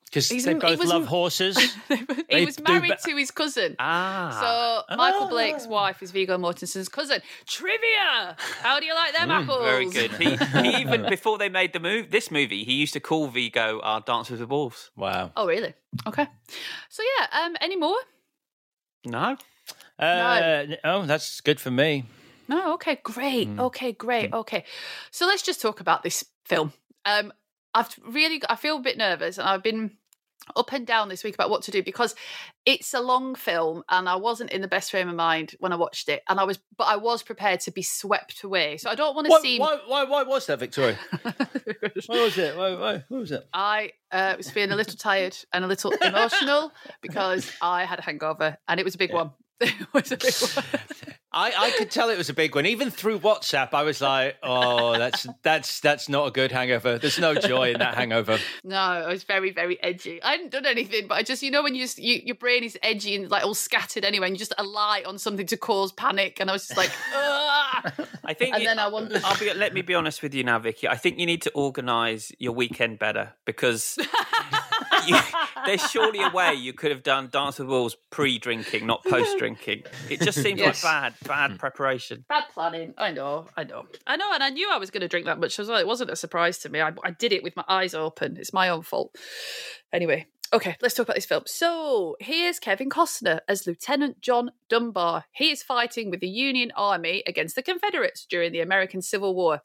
[0.06, 1.56] Because He's- they he both was- love horses.
[2.30, 3.76] he was married ba- to his cousin.
[3.80, 7.22] ah, So Michael Blake's wife is Viggo Mortensen's cousin.
[7.46, 8.36] Trivia.
[8.62, 9.60] How do you like them apples?
[9.60, 10.12] Mm, very good.
[10.20, 13.80] He, he even before they made the move, this movie, he used to call Viggo
[13.80, 14.92] uh, Dances with Wolves.
[14.98, 15.32] wow.
[15.38, 15.74] Oh, really?
[16.08, 16.28] Okay.
[16.90, 17.46] So yeah.
[17.46, 17.56] Um.
[17.62, 17.98] Any more?
[19.06, 19.38] No,
[20.00, 22.04] Uh, n- Oh, that's good for me.
[22.48, 22.74] No.
[22.74, 23.00] Okay.
[23.04, 23.48] Great.
[23.60, 23.94] Okay.
[23.94, 24.34] Great.
[24.34, 24.66] Okay.
[25.12, 26.74] So let's just talk about this film.
[27.06, 27.32] Um.
[27.74, 28.42] I've really.
[28.50, 29.92] I feel a bit nervous, and I've been
[30.56, 32.16] up and down this week about what to do because
[32.66, 35.76] it's a long film and I wasn't in the best frame of mind when I
[35.76, 38.96] watched it and I was but I was prepared to be swept away so I
[38.96, 40.98] don't want to see why, why, why was that, Victoria?
[42.08, 42.58] why was it?
[42.58, 43.48] Why, why, what was it?
[43.54, 48.02] I uh, was feeling a little tired and a little emotional because I had a
[48.02, 49.32] hangover and it was a big one.
[49.82, 50.65] It was a big one.
[51.34, 52.65] I, I could tell it was a big one.
[52.65, 56.97] Even through WhatsApp, I was like, "Oh, that's that's that's not a good hangover.
[56.97, 60.21] There's no joy in that hangover." No, I was very, very edgy.
[60.21, 62.63] I hadn't done anything, but I just, you know, when you just, you, your brain
[62.65, 65.93] is edgy and like all scattered anyway, and you just alight on something to cause
[65.93, 66.39] panic.
[66.41, 67.93] And I was just like, Ugh!
[68.26, 68.54] I think.
[68.56, 69.54] And you- then I wondered- I'll be.
[69.54, 70.88] Let me be honest with you now, Vicky.
[70.89, 73.97] I think you need to organise your weekend better because
[75.08, 75.18] you,
[75.66, 79.84] there's surely a way you could have done Dance with Wolves pre-drinking, not post-drinking.
[80.10, 80.84] It just seems Yes.
[80.84, 81.58] like bad, bad hmm.
[81.58, 82.26] preparation.
[82.28, 82.94] bad planning.
[82.98, 84.32] I know, I know, I know.
[84.34, 85.80] And I knew I was going to drink that much as well.
[85.80, 86.82] It wasn't a surprise to me.
[86.82, 88.38] I, I did it with my eyes open.
[88.38, 89.16] It's my own fault.
[89.94, 91.44] Anyway, okay, let's talk about this film.
[91.46, 95.26] So here's Kevin Costner as Lieutenant John Dunbar.
[95.32, 99.62] He is fighting with the Union Army against the Confederates during the American Civil War.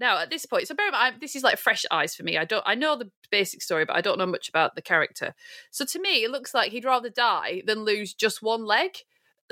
[0.00, 2.36] Now at this point, so bear in mind, this is like fresh eyes for me.
[2.36, 5.34] I don't, I know the basic story, but I don't know much about the character.
[5.70, 8.90] So to me, it looks like he'd rather die than lose just one leg.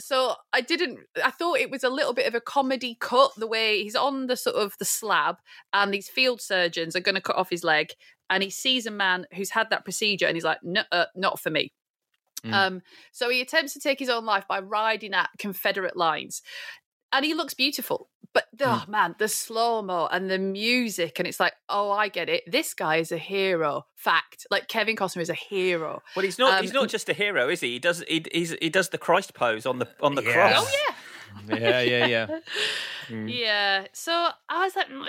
[0.00, 1.00] So I didn't.
[1.22, 3.32] I thought it was a little bit of a comedy cut.
[3.36, 5.36] The way he's on the sort of the slab,
[5.72, 7.90] and these field surgeons are going to cut off his leg,
[8.30, 11.38] and he sees a man who's had that procedure, and he's like, "No, uh, not
[11.38, 11.72] for me."
[12.44, 12.52] Mm.
[12.52, 16.42] Um, so he attempts to take his own life by riding at Confederate lines.
[17.12, 18.08] And he looks beautiful.
[18.34, 22.30] But oh man, the slow mo and the music, and it's like, oh, I get
[22.30, 22.50] it.
[22.50, 23.84] This guy is a hero.
[23.94, 24.46] Fact.
[24.50, 26.02] Like Kevin Costner is a hero.
[26.16, 26.54] Well, he's not.
[26.54, 27.72] Um, he's not just a hero, is he?
[27.72, 28.02] He does.
[28.08, 30.32] He, he's, he does the Christ pose on the on the Yeah.
[30.32, 30.64] cross.
[30.66, 30.94] Oh yeah.
[31.48, 32.26] Yeah, yeah, yeah.
[33.08, 33.30] Mm.
[33.32, 33.86] Yeah.
[33.92, 34.12] So
[34.48, 35.06] I was like, "Mm,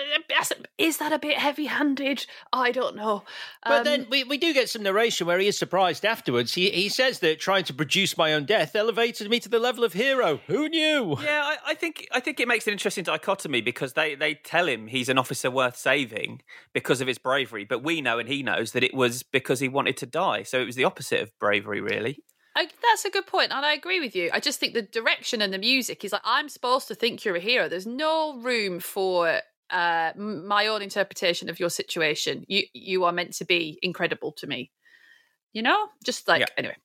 [0.78, 2.26] is that a bit heavy handed?
[2.52, 3.22] I don't know.
[3.64, 6.54] But Um, then we, we do get some narration where he is surprised afterwards.
[6.54, 9.84] He he says that trying to produce my own death elevated me to the level
[9.84, 10.40] of hero.
[10.48, 11.16] Who knew?
[11.22, 14.66] Yeah, I, I think I think it makes an interesting dichotomy because they, they tell
[14.66, 18.42] him he's an officer worth saving because of his bravery, but we know and he
[18.42, 20.42] knows that it was because he wanted to die.
[20.42, 22.18] So it was the opposite of bravery, really.
[22.56, 24.30] I, that's a good point, and I agree with you.
[24.32, 27.36] I just think the direction and the music is like I'm supposed to think you're
[27.36, 27.68] a hero.
[27.68, 29.40] There's no room for
[29.70, 32.44] uh, my own interpretation of your situation.
[32.46, 34.70] You you are meant to be incredible to me.
[35.52, 36.76] You know, just like anyway.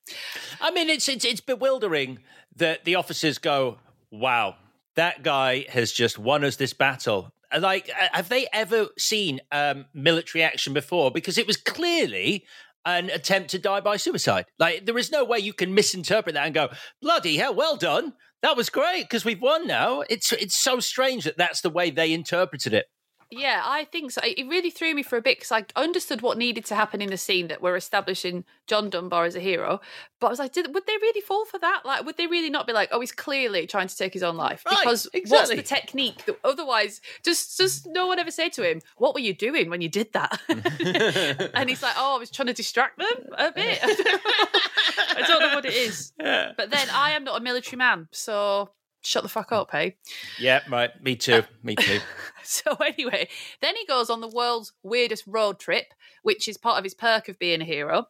[0.60, 2.20] I mean, it's it's it's bewildering
[2.56, 3.78] that the officers go,
[4.12, 4.56] "Wow,
[4.96, 10.44] that guy has just won us this battle." Like, have they ever seen um, military
[10.44, 11.10] action before?
[11.10, 12.46] Because it was clearly
[12.86, 14.46] an attempt to die by suicide.
[14.58, 16.70] Like, there is no way you can misinterpret that and go,
[17.02, 20.02] "Bloody hell, well done." That was great because we've won now.
[20.10, 22.86] It's it's so strange that that's the way they interpreted it.
[23.32, 24.22] Yeah, I think so.
[24.24, 27.12] It really threw me for a bit because I understood what needed to happen in
[27.12, 29.82] the scene that we're establishing John Dunbar as a hero.
[30.20, 31.82] But I was like, did, would they really fall for that?
[31.86, 34.36] Like, would they really not be like, oh, he's clearly trying to take his own
[34.36, 34.64] life?
[34.66, 35.56] Right, Because exactly.
[35.58, 36.26] what's the technique?
[36.26, 39.82] That, otherwise, just just no one ever say to him, what were you doing when
[39.82, 40.42] you did that?
[41.54, 43.80] and he's like, oh, I was trying to distract them a bit.
[43.84, 46.14] I don't know what it is.
[46.20, 49.96] But then I am not a military man, so shut the fuck up, hey?
[50.40, 50.90] Yeah, right.
[51.02, 51.44] Me too.
[51.64, 52.00] Me too.
[52.44, 53.28] So anyway,
[53.62, 57.30] then he goes on the world's weirdest road trip, which is part of his perk
[57.30, 58.08] of being a hero.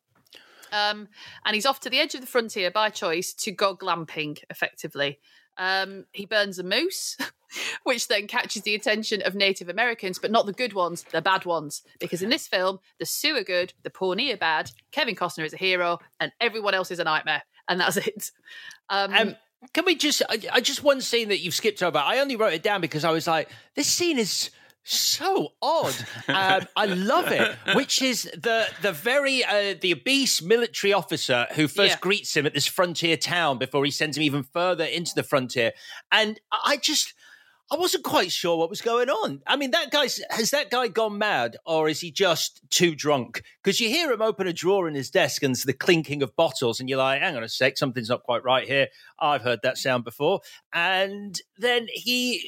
[0.72, 1.10] Um,
[1.44, 5.20] and he's off to the edge of the frontier by choice to go glamping, effectively.
[5.58, 7.18] Um, he burns a moose,
[7.84, 11.44] which then catches the attention of Native Americans, but not the good ones, the bad
[11.44, 11.82] ones.
[12.00, 15.54] Because in this film, the Sioux are good, the Pawnee are bad, Kevin Costner is
[15.54, 17.44] a hero, and everyone else is a nightmare.
[17.68, 18.32] And that's it.
[18.90, 19.36] Um, Um,
[19.74, 20.22] can we just?
[20.30, 21.98] I, I just one scene that you've skipped over.
[21.98, 24.50] I only wrote it down because I was like, this scene is
[24.84, 25.94] so odd.
[26.30, 27.58] Um, I love it.
[27.76, 32.00] Which is the the very uh, the obese military officer who first Yeah.
[32.00, 35.74] greets him at this frontier town before he sends him even further into the frontier,
[36.12, 37.14] and I I just.
[37.72, 39.42] I wasn't quite sure what was going on.
[39.46, 43.44] I mean, that guy's has that guy gone mad, or is he just too drunk?
[43.64, 46.36] Because you hear him open a drawer in his desk and it's the clinking of
[46.36, 48.88] bottles, and you're like, "Hang on a sec, something's not quite right here."
[49.20, 50.42] I've heard that sound before,
[50.74, 52.44] and then he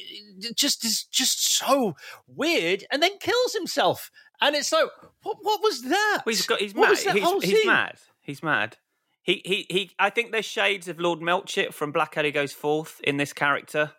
[0.56, 1.94] just is just so
[2.26, 4.10] weird, and then kills himself,
[4.42, 4.88] and it's like,
[5.22, 5.38] what?
[5.40, 6.22] What was that?
[6.26, 6.60] Well, he's got.
[6.60, 7.14] He's What mad.
[7.14, 7.98] He's, he's mad.
[8.20, 8.76] He's mad.
[9.22, 9.90] He, he, he.
[10.00, 13.92] I think there's shades of Lord Melchett from Blackadder Goes Forth in this character.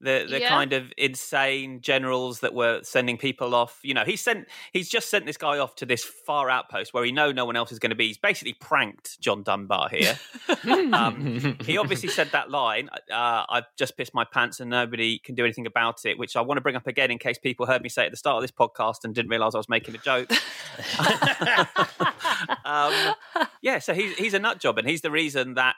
[0.00, 0.48] The the Yeah.
[0.48, 3.80] kind of insane generals that were sending people off.
[3.82, 4.46] You know, he sent.
[4.72, 7.56] He's just sent this guy off to this far outpost where he know no one
[7.56, 8.06] else is going to be.
[8.06, 10.16] He's basically pranked John Dunbar here.
[10.92, 12.88] um, he obviously said that line.
[13.10, 16.16] Uh, I've just pissed my pants and nobody can do anything about it.
[16.16, 18.16] Which I want to bring up again in case people heard me say at the
[18.16, 20.30] start of this podcast and didn't realise I was making a joke.
[22.64, 23.14] um,
[23.62, 25.74] yeah, so he's he's a nut job, and he's the reason that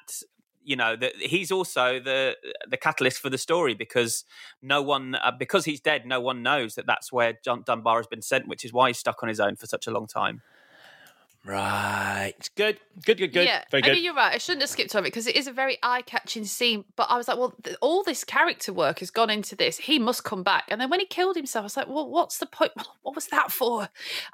[0.71, 2.37] you know that he's also the
[2.69, 4.25] the catalyst for the story because
[4.63, 8.07] no one uh, because he's dead, no one knows that that's where John Dunbar has
[8.07, 10.43] been sent, which is why he's stuck on his own for such a long time.
[11.45, 12.35] Right.
[12.55, 12.79] Good.
[13.05, 13.19] Good.
[13.19, 13.33] Good.
[13.33, 13.47] Good.
[13.47, 14.35] Yeah, Very I mean, you're right.
[14.35, 16.85] I shouldn't have skipped over it because it is a very eye-catching scene.
[16.97, 19.79] But I was like, well, th- all this character work has gone into this.
[19.79, 20.65] He must come back.
[20.69, 22.73] And then when he killed himself, I was like, well, what's the point?
[23.03, 23.89] What was that for?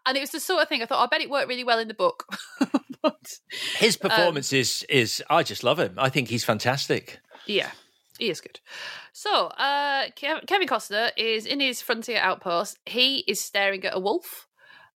[0.05, 1.03] And it was the sort of thing I thought.
[1.03, 2.27] I bet it worked really well in the book.
[3.79, 5.95] His Um, performance is is I just love him.
[5.99, 7.21] I think he's fantastic.
[7.47, 7.71] Yeah,
[8.19, 8.61] he is good.
[9.13, 12.79] So, uh, Kevin Costner is in his frontier outpost.
[12.87, 14.47] He is staring at a wolf.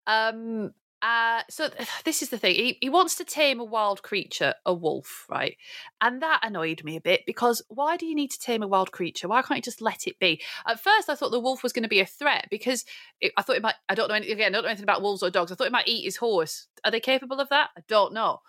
[0.08, 2.56] Um, uh, so th- this is the thing.
[2.56, 5.58] He, he wants to tame a wild creature, a wolf, right?
[6.02, 8.92] And that annoyed me a bit because why do you need to tame a wild
[8.92, 9.28] creature?
[9.28, 10.42] Why can't you just let it be?
[10.66, 12.86] At first, I thought the wolf was going to be a threat because
[13.22, 13.76] it, I thought it might.
[13.90, 14.54] I don't know any, again.
[14.54, 15.52] I don't know anything about wolves or dogs.
[15.52, 16.68] I thought it might eat his horse.
[16.84, 17.70] Are they capable of that?
[17.78, 18.40] I don't know.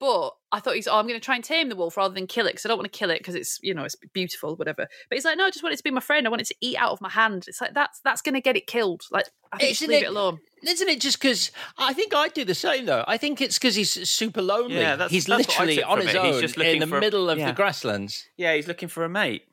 [0.00, 2.26] But I thought he's, oh, I'm going to try and tame the wolf rather than
[2.26, 4.56] kill it because I don't want to kill it because it's, you know, it's beautiful,
[4.56, 4.88] whatever.
[5.08, 6.26] But he's like, no, I just want it to be my friend.
[6.26, 7.44] I want it to eat out of my hand.
[7.46, 9.02] It's like that's that's going to get it killed.
[9.12, 10.40] Like, I think Isn't just leave it alone.
[10.66, 13.04] Isn't it just because I think I'd do the same though?
[13.06, 14.76] I think it's because he's super lonely.
[14.76, 16.22] Yeah, that's- he's that's literally on his it.
[16.22, 17.46] He's own just in the for a- middle of yeah.
[17.46, 18.26] the grasslands.
[18.36, 19.44] Yeah, he's looking for a mate.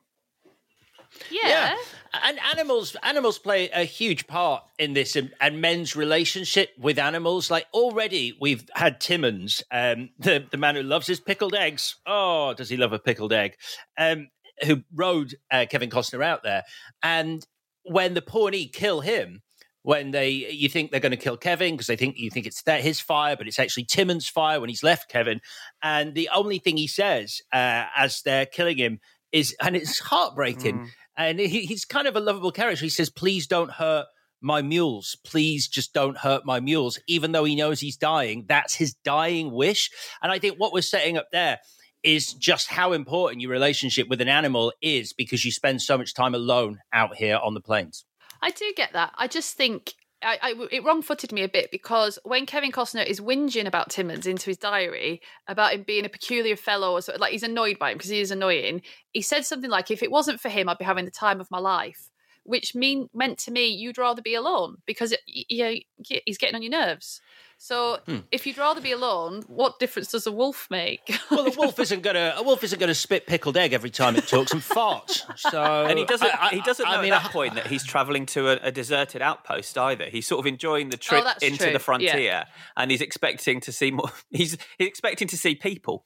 [1.30, 1.76] Yeah.
[2.24, 7.50] And animals animals play a huge part in this and, and men's relationship with animals.
[7.50, 11.96] Like already we've had Timmons, um, the, the man who loves his pickled eggs.
[12.06, 13.56] Oh, does he love a pickled egg?
[13.98, 14.28] Um,
[14.64, 16.62] who rode uh, Kevin Costner out there.
[17.02, 17.44] And
[17.84, 19.42] when the Pawnee kill him,
[19.82, 22.62] when they you think they're going to kill Kevin because they think you think it's
[22.66, 25.40] his fire, but it's actually Timmons' fire when he's left Kevin.
[25.82, 29.00] And the only thing he says uh, as they're killing him
[29.32, 30.90] is, and it's heartbreaking.
[31.16, 32.84] And he, he's kind of a lovable character.
[32.84, 34.06] He says, "Please don't hurt."
[34.44, 36.98] My mules, please just don't hurt my mules.
[37.06, 39.88] Even though he knows he's dying, that's his dying wish.
[40.20, 41.60] And I think what we're setting up there
[42.02, 46.12] is just how important your relationship with an animal is because you spend so much
[46.12, 48.04] time alone out here on the plains.
[48.42, 49.12] I do get that.
[49.16, 53.20] I just think I, I, it wrong-footed me a bit because when Kevin Costner is
[53.20, 57.32] whinging about Timmons into his diary about him being a peculiar fellow, or so, like
[57.32, 58.82] he's annoyed by him because he is annoying.
[59.12, 61.50] He said something like, "If it wasn't for him, I'd be having the time of
[61.50, 62.10] my life,"
[62.44, 66.56] which mean meant to me you'd rather be alone because it, you, you, he's getting
[66.56, 67.20] on your nerves.
[67.64, 68.18] So Hmm.
[68.32, 71.16] if you'd rather be alone, what difference does a wolf make?
[71.30, 74.26] Well, a wolf isn't gonna a wolf isn't gonna spit pickled egg every time it
[74.26, 75.22] talks and farts.
[75.38, 76.26] So and he doesn't.
[76.26, 78.48] I- I- he doesn't know I mean, at that I- point that he's travelling to
[78.48, 80.06] a, a deserted outpost either.
[80.06, 81.72] He's sort of enjoying the trip Oh, into true.
[81.72, 82.44] the frontier, Yeah.
[82.76, 84.10] and he's expecting to see more.
[84.32, 86.04] He's he's expecting to see people.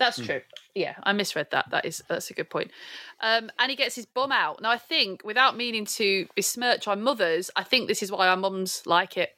[0.00, 0.24] That's Hmm.
[0.24, 0.40] true.
[0.74, 1.66] Yeah, I misread that.
[1.70, 2.70] That is that's a good point.
[3.20, 4.62] Um, and he gets his bum out.
[4.62, 8.36] Now I think, without meaning to besmirch our mothers, I think this is why our
[8.36, 9.30] mums like it.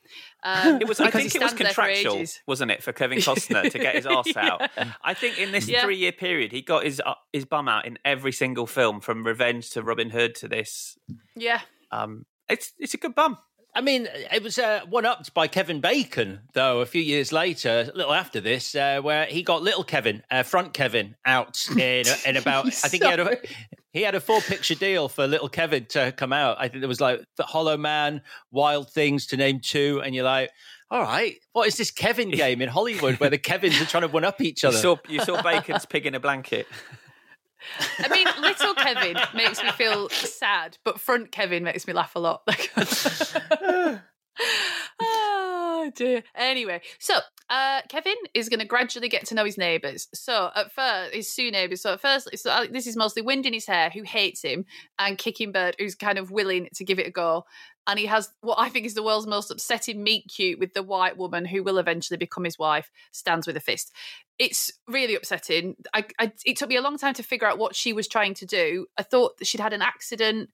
[0.44, 1.01] Um, It was.
[1.01, 3.96] I think it was stands there for contractual, wasn't it, for Kevin Costner to get
[3.96, 4.70] his arse out?
[5.03, 5.83] I think in this Yeah.
[5.83, 9.68] three-year period, he got his uh, his bum out in every single film, from Revenge
[9.70, 10.96] to Robin Hood to this.
[11.35, 11.61] Yeah.
[11.90, 13.37] Um, it's it's a good bum.
[13.75, 17.91] I mean, it was uh, one upped by Kevin Bacon, though, a few years later,
[17.93, 22.05] a little after this, uh, where he got little Kevin, uh, front Kevin, out in,
[22.27, 23.39] in about, I think he had a.
[23.95, 26.57] He had a four picture deal for little Kevin to come out.
[26.59, 30.25] I think there was like the Hollow Man, Wild Things to name two, and you're
[30.25, 30.51] like,
[30.91, 34.09] all right, what is this Kevin game in Hollywood where the Kevins are trying to
[34.09, 34.79] one up each You other?
[34.79, 36.67] saw you saw Bacon's pig in a blanket.
[37.98, 42.18] I mean, little Kevin makes me feel sad, but front Kevin makes me laugh a
[42.18, 42.42] lot.
[45.01, 46.22] oh dear.
[46.35, 47.18] Anyway, so
[47.51, 50.09] uh, Kevin is going to gradually get to know his neighbours.
[50.14, 51.83] So at first, his Sioux neighbours.
[51.83, 54.64] So at first, so uh, this is mostly Wind in his hair, who hates him,
[54.98, 57.44] and Kicking Bird, who's kind of willing to give it a go.
[57.87, 60.83] And he has what I think is the world's most upsetting meet cute with the
[60.83, 63.92] white woman who will eventually become his wife, stands with a fist.
[64.38, 65.77] It's really upsetting.
[65.92, 68.35] I, I, it took me a long time to figure out what she was trying
[68.35, 68.87] to do.
[68.97, 70.51] I thought that she'd had an accident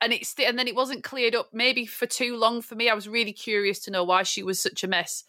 [0.00, 2.88] and it's and then it wasn't cleared up maybe for too long for me.
[2.88, 5.24] I was really curious to know why she was such a mess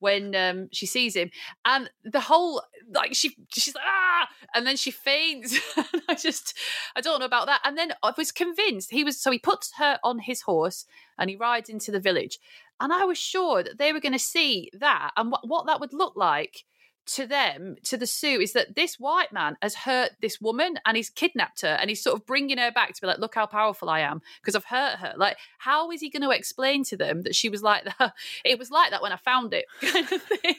[0.00, 1.30] when um, she sees him,
[1.64, 5.58] and the whole like she she's like ah, and then she faints.
[6.08, 6.58] I just
[6.96, 7.60] I don't know about that.
[7.64, 10.86] And then I was convinced he was so he puts her on his horse
[11.18, 12.38] and he rides into the village,
[12.80, 15.80] and I was sure that they were going to see that and what what that
[15.80, 16.64] would look like
[17.06, 20.96] to them, to the Sioux, is that this white man has hurt this woman and
[20.96, 23.46] he's kidnapped her and he's sort of bringing her back to be like, look how
[23.46, 25.14] powerful I am because I've hurt her.
[25.16, 28.14] Like, how is he going to explain to them that she was like that?
[28.44, 30.56] It was like that when I found it, kind of thing.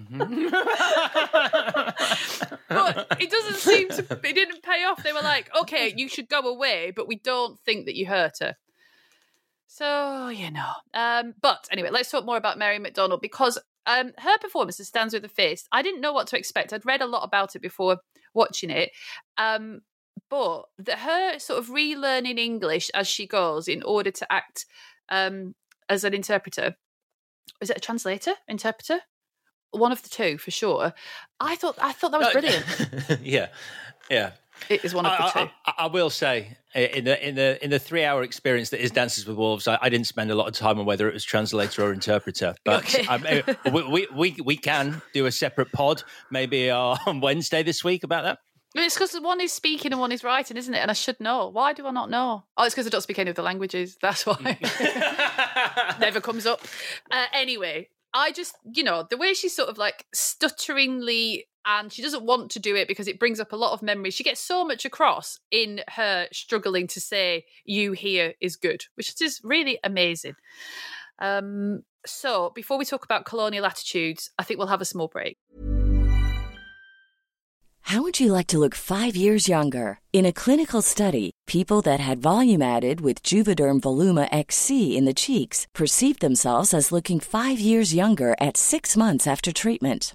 [0.00, 0.48] Mm-hmm.
[2.68, 5.02] but it doesn't seem to, it didn't pay off.
[5.02, 8.38] They were like, okay, you should go away, but we don't think that you hurt
[8.40, 8.56] her.
[9.78, 10.72] So, you know.
[10.92, 15.14] Um, but anyway, let's talk more about Mary McDonnell because um, her performance as Stands
[15.14, 16.72] with a Fist, I didn't know what to expect.
[16.72, 17.98] I'd read a lot about it before
[18.34, 18.90] watching it.
[19.36, 19.82] Um,
[20.28, 24.66] but the, her sort of relearning English as she goes in order to act
[25.10, 25.54] um,
[25.88, 26.74] as an interpreter.
[27.60, 28.32] Is it a translator?
[28.48, 29.00] Interpreter?
[29.70, 30.92] One of the two for sure.
[31.38, 33.22] I thought I thought that was brilliant.
[33.22, 33.48] yeah,
[34.10, 34.32] yeah.
[34.68, 35.50] It is one of the I, two.
[35.66, 38.90] I, I, will say in the in the in the three hour experience that is
[38.90, 41.24] Dances with Wolves, I, I didn't spend a lot of time on whether it was
[41.24, 42.54] translator or interpreter.
[42.64, 43.06] But Okay.
[43.06, 43.24] um,
[43.72, 48.04] we, we we we can do a separate pod maybe uh, on Wednesday this week
[48.04, 48.38] about that.
[48.74, 50.78] It's because one is speaking and one is writing, isn't it?
[50.78, 51.48] And I should know.
[51.48, 52.44] Why do I not know?
[52.56, 53.96] Oh, it's because I don't speak any of the languages.
[54.02, 54.58] That's why.
[55.98, 56.60] Never comes up.
[57.10, 62.00] Uh, anyway, I just, you know, the way she's sort of like stutteringly and she
[62.00, 64.14] doesn't want to do it because it brings up a lot of memories.
[64.14, 69.20] She gets so much across in her struggling to say you here is good, which
[69.20, 70.34] is really amazing.
[71.18, 75.36] Um, so before we talk about colonial attitudes, I think we'll have a small break.
[77.82, 80.00] How would you like to look five years younger?
[80.12, 85.14] In a clinical study, people that had volume added with Juvederm Voluma XC in the
[85.14, 90.14] cheeks perceived themselves as looking five years younger at six months after treatment.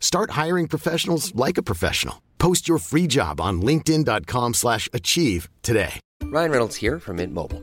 [0.00, 2.20] Start hiring professionals like a professional.
[2.38, 6.00] Post your free job on linkedin.com/achieve slash achieve today.
[6.24, 7.62] Ryan Reynolds here from Mint Mobile.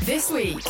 [0.00, 0.64] This week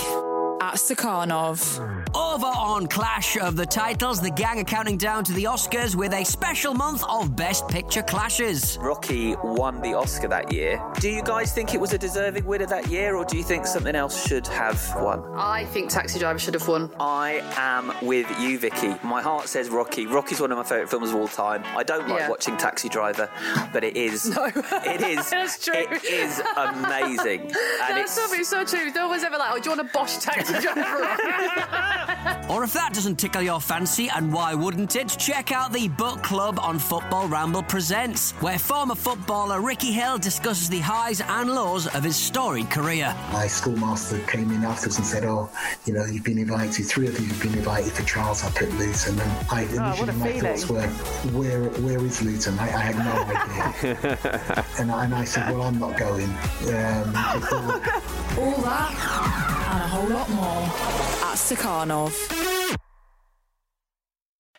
[0.65, 1.79] at Stakhanov.
[2.15, 6.15] Over on Clash of the Titles, the gang are counting down to the Oscars with
[6.15, 8.79] a special month of Best Picture clashes.
[8.81, 10.83] Rocky won the Oscar that year.
[11.01, 13.67] Do you guys think it was a deserving winner that year, or do you think
[13.67, 15.23] something else should have won?
[15.37, 16.91] I think Taxi Driver should have won.
[16.99, 18.95] I am with you, Vicky.
[19.03, 20.07] My heart says Rocky.
[20.07, 21.63] Rocky's one of my favourite films of all time.
[21.77, 22.31] I don't like Yeah.
[22.31, 23.29] watching Taxi Driver,
[23.73, 24.25] but it is.
[24.35, 24.47] No.
[24.47, 25.29] it is.
[25.35, 25.75] That's true.
[25.75, 28.13] It is amazing, and That's it's.
[28.13, 28.91] something so true.
[28.93, 30.54] No one's ever like, oh, do you want a Bosch Taxi Driver?
[32.49, 36.23] Or if that doesn't tickle your fancy, and why wouldn't it, check out the book
[36.23, 41.87] club on Football Ramble Presents, where former footballer Ricky Hill discusses the highs and lows
[41.87, 43.17] of his storied career.
[43.33, 45.49] My schoolmaster came in afterwards and said, "Oh,
[45.87, 46.85] you know, you've been invited.
[46.85, 50.09] Three of you have been invited for trials up at Luton." And I Oh, what
[50.09, 50.87] a initially my thoughts were,
[51.33, 54.65] "Where, where is Luton?" I, I had no idea.
[54.79, 56.29] and, I, and I said, "Well, I'm not going."
[56.69, 57.17] Um,
[58.37, 62.75] All that and a whole lot more at Stakhanov.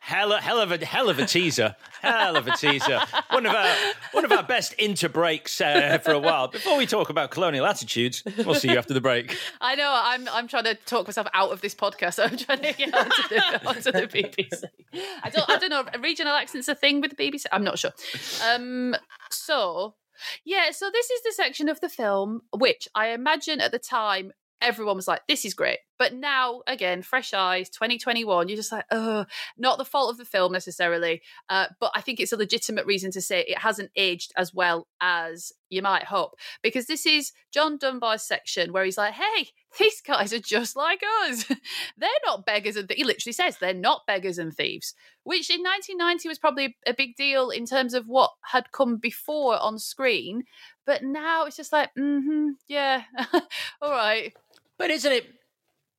[0.06, 3.00] Hell, hell of a hell of a teaser, hell of a teaser.
[3.32, 3.76] One of our
[4.12, 6.48] one of our best inter breaks uh, for a while.
[6.48, 9.36] Before we talk about colonial attitudes, we'll see you after the break.
[9.62, 9.92] I know.
[9.92, 10.30] I'm.
[10.30, 12.24] I'm trying to talk myself out of this podcast.
[12.32, 14.64] I'm trying to get onto the, onto the BBC.
[15.24, 15.50] I don't.
[15.50, 15.86] I don't know.
[16.00, 17.46] Regional accents a thing with the BBC.
[17.52, 17.92] I'm not sure.
[18.48, 18.96] Um.
[19.32, 19.96] So,
[20.46, 20.70] yeah.
[20.70, 24.34] So this is the section of the film which I imagine at the time
[24.66, 28.50] everyone was like, "This is great," but now again, fresh eyes, 2021.
[28.50, 29.26] You're just like, "Oh,
[29.58, 33.12] not the fault of the film necessarily," uh, but I think it's a legitimate reason
[33.12, 37.78] to say it hasn't aged as well as you might hope because this is John
[37.78, 39.50] Dunbar's section where he's like, "Hey,
[39.80, 41.46] these guys are just like us.
[41.98, 42.98] they're not beggars and th-.
[42.98, 47.16] he literally says they're not beggars and thieves." Which in 1990 was probably a big
[47.16, 50.44] deal in terms of what had come before on screen,
[50.86, 53.04] but now it's just like, mm-hmm, yeah,
[53.82, 54.34] all right.
[54.78, 55.26] But isn't it?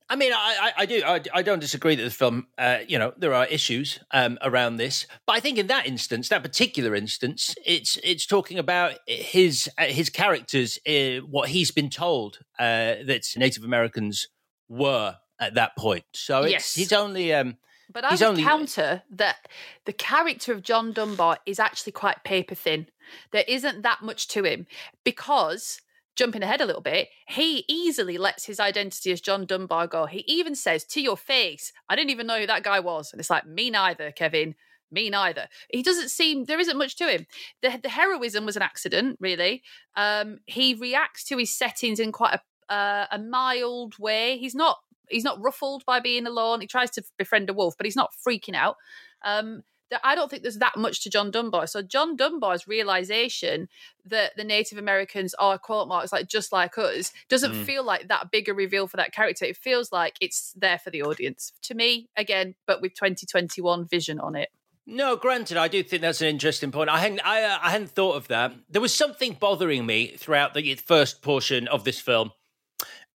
[0.09, 1.03] I mean, I, I, I do.
[1.05, 4.77] I, I don't disagree that the film, uh, you know, there are issues um, around
[4.77, 5.07] this.
[5.27, 9.87] But I think in that instance, that particular instance, it's it's talking about his uh,
[9.87, 14.29] his characters, uh, what he's been told uh, that Native Americans
[14.68, 16.05] were at that point.
[16.14, 16.74] So it's, Yes.
[16.74, 17.35] he's only.
[17.35, 17.57] Um,
[17.93, 19.49] But I he's would only counter that
[19.87, 22.87] the character of John Dunbar is actually quite paper thin.
[23.33, 24.66] There isn't that much to him
[25.05, 25.81] because,
[26.16, 30.06] jumping ahead a little bit, he easily lets his identity as John Dunbar go.
[30.06, 33.12] He even says to your face, I didn't even know who that guy was.
[33.12, 34.54] And it's like, me neither, Kevin.
[34.90, 35.48] Me neither.
[35.70, 37.26] He doesn't seem there isn't much to him.
[37.60, 39.62] The the heroism was an accident, really.
[39.96, 42.40] Um, he reacts to his settings in quite a
[42.72, 44.38] uh, a mild way.
[44.38, 46.60] He's not he's not ruffled by being alone.
[46.60, 48.76] He tries to befriend a wolf, but he's not freaking out.
[49.24, 49.62] Um,
[50.03, 51.66] I don't think there's that much to John Dunbar.
[51.66, 53.68] So John Dunbar's realization
[54.05, 57.64] that the Native Americans are quote marks like just like us doesn't Mm.
[57.64, 59.45] feel like that bigger reveal for that character.
[59.45, 61.53] It feels like it's there for the audience.
[61.62, 64.51] To me, again, but with 2021 vision on it.
[64.89, 66.89] No, granted, I do think that's an interesting point.
[66.91, 68.53] I hadn't, I, uh, I hadn't thought of that.
[68.70, 72.30] There was something bothering me throughout the first portion of this film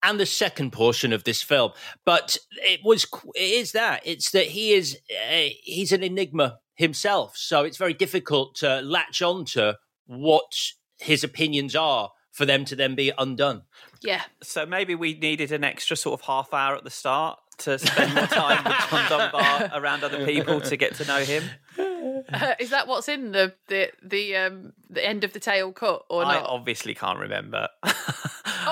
[0.02, 1.72] and the second portion of this film,
[2.04, 7.36] but it was it is that it's that he is uh, he's an enigma himself,
[7.36, 10.52] so it's very difficult to latch on to what
[10.98, 13.62] his opinions are for them to then be undone.
[14.02, 14.22] Yeah.
[14.42, 18.14] So maybe we needed an extra sort of half hour at the start to spend
[18.14, 21.44] more time with John Dunbar around other people to get to know him.
[21.78, 26.02] Uh, is that what's in the the the um the end of the tail cut
[26.08, 26.44] or I not?
[26.44, 27.68] I obviously can't remember.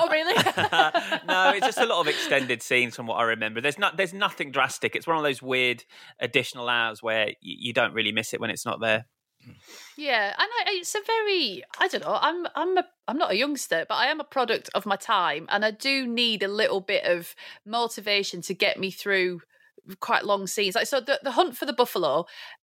[0.01, 0.33] oh, really?
[1.27, 3.61] no, it's just a lot of extended scenes from what I remember.
[3.61, 4.95] There's not, there's nothing drastic.
[4.95, 5.83] It's one of those weird
[6.19, 9.05] additional hours where y- you don't really miss it when it's not there.
[9.97, 12.17] Yeah, and I, it's a very I don't know.
[12.21, 15.47] I'm I'm a I'm not a youngster, but I am a product of my time,
[15.49, 17.35] and I do need a little bit of
[17.65, 19.41] motivation to get me through
[19.99, 20.75] quite long scenes.
[20.75, 22.25] Like so, the the hunt for the buffalo.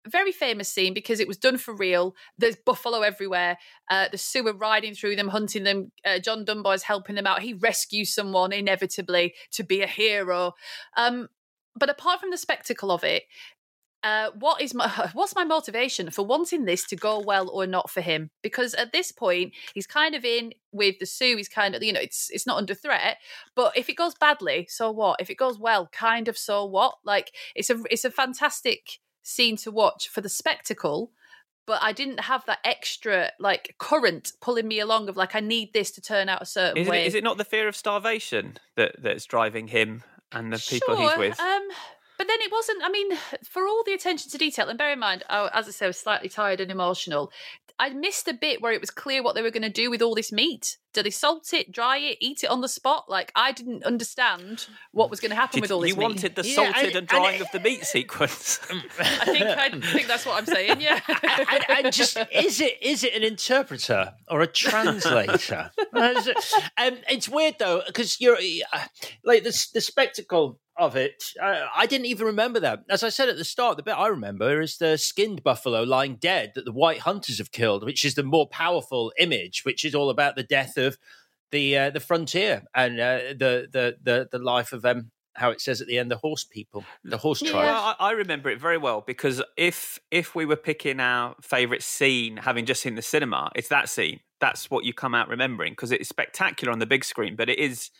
[0.08, 2.14] Very famous scene because it was done for real.
[2.36, 3.58] There's buffalo everywhere.
[3.90, 5.92] Uh, the Sioux are riding through them, hunting them.
[6.04, 7.42] Uh, John is helping them out.
[7.42, 10.54] He rescues someone inevitably to be a hero.
[10.96, 11.28] Um,
[11.76, 13.24] but apart from the spectacle of it,
[14.02, 17.90] uh, what is my what's my motivation for wanting this to go well or not
[17.90, 18.30] for him?
[18.42, 21.36] Because at this point, he's kind of in with the Sioux.
[21.36, 23.18] He's kind of you know it's it's not under threat.
[23.54, 25.20] But if it goes badly, so what?
[25.20, 26.94] If it goes well, kind of so what?
[27.04, 31.10] Like it's a it's a fantastic scene to watch for the spectacle.
[31.64, 35.72] But I didn't have that extra like current pulling me along of like I need
[35.72, 37.06] this to turn out a certain Is it, way.
[37.06, 40.02] is it not the fear of starvation that that's driving him
[40.32, 41.38] and the people he's with?
[41.38, 41.68] Um,
[42.18, 42.82] but then it wasn't.
[42.84, 43.16] I mean,
[43.48, 45.88] for all the attention to detail, and bear in mind, I, as I say, I
[45.88, 47.32] was slightly tired and emotional.
[47.82, 50.02] I missed a bit where it was clear what they were going to do with
[50.02, 50.76] all this meat.
[50.92, 53.06] Do they salt it, dry it, eat it on the spot?
[53.08, 56.02] Like I didn't understand what was going to happen Did- with all this you meat.
[56.04, 58.60] wanted the Yeah, salted and- and drying of the meat sequence.
[58.70, 60.80] I think I think that's what I'm saying.
[60.80, 61.00] Yeah.
[61.50, 65.72] and, and just is it is it an interpreter or a translator?
[65.92, 66.14] um,
[67.08, 68.36] it's weird though because you're
[68.72, 68.78] uh,
[69.24, 71.22] like the the spectacle of it.
[71.40, 72.80] Uh, I didn't even remember that.
[72.88, 76.16] As I said at the start, the bit I remember is the skinned buffalo lying
[76.16, 79.94] dead that the white hunters have killed, which is the more powerful image, which is
[79.94, 80.98] all about the death of
[81.50, 85.60] the uh, the frontier and uh, the, the the the life of um how it
[85.60, 87.64] says at the end the horse people, the horse tribe.
[87.64, 91.82] Yeah, I, I remember it very well because if if we were picking our favourite
[91.82, 94.20] scene, having just seen the cinema, it's that scene.
[94.40, 97.58] That's what you come out remembering because it's spectacular on the big screen, but it
[97.58, 97.90] is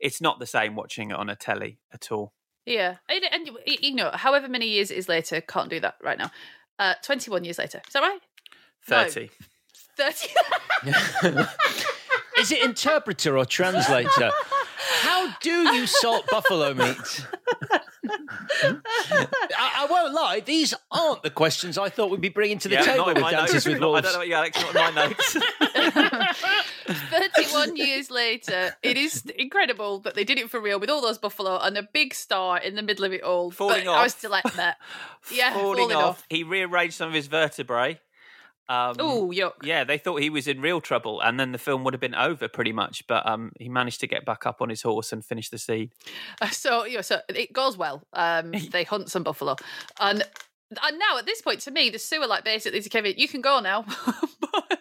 [0.00, 2.32] it's not the same watching it on a telly at all.
[2.64, 5.94] Yeah, and, and you- you know, however many years it is later, can't do that
[6.02, 6.30] right now.
[6.78, 8.20] Uh, Twenty-one years later, is that right?
[8.90, 9.04] No.
[9.04, 9.30] Thirty.
[9.96, 10.28] Thirty.
[12.38, 14.30] Is it interpreter or translator?
[14.76, 17.26] How do you salt buffalo meat?
[18.08, 18.76] I,
[19.58, 22.82] I won't lie; these aren't the questions I thought we'd be bringing to the Yeah,
[22.82, 23.66] table not in with my Dances notes.
[23.66, 24.60] with Not- I don't know what you, Alex.
[24.74, 25.36] Not in my notes.
[26.86, 31.18] 31 years later, it is incredible that they did it for real with all those
[31.18, 33.50] buffalo and a big star in the middle of it all.
[33.50, 34.18] Falling but I was off.
[34.18, 34.76] still like that.
[35.32, 36.04] Yeah, falling, falling, off.
[36.18, 36.24] off.
[36.30, 37.98] He rearranged some of his vertebrae.
[38.68, 39.52] Um, yuck.
[39.62, 42.14] Yeah, they thought he was in real trouble, and then the film would have been
[42.14, 43.06] over pretty much.
[43.06, 45.90] But um, he managed to get back up on his horse and finish the scene.
[46.40, 48.02] Uh, So, you know, so it goes well.
[48.12, 49.56] Um, they hunt some buffalo.
[50.00, 50.24] And
[50.82, 53.40] and now at this point, to me, the sewer like basically to Kevin, you can
[53.40, 53.82] go now.
[54.40, 54.78] but,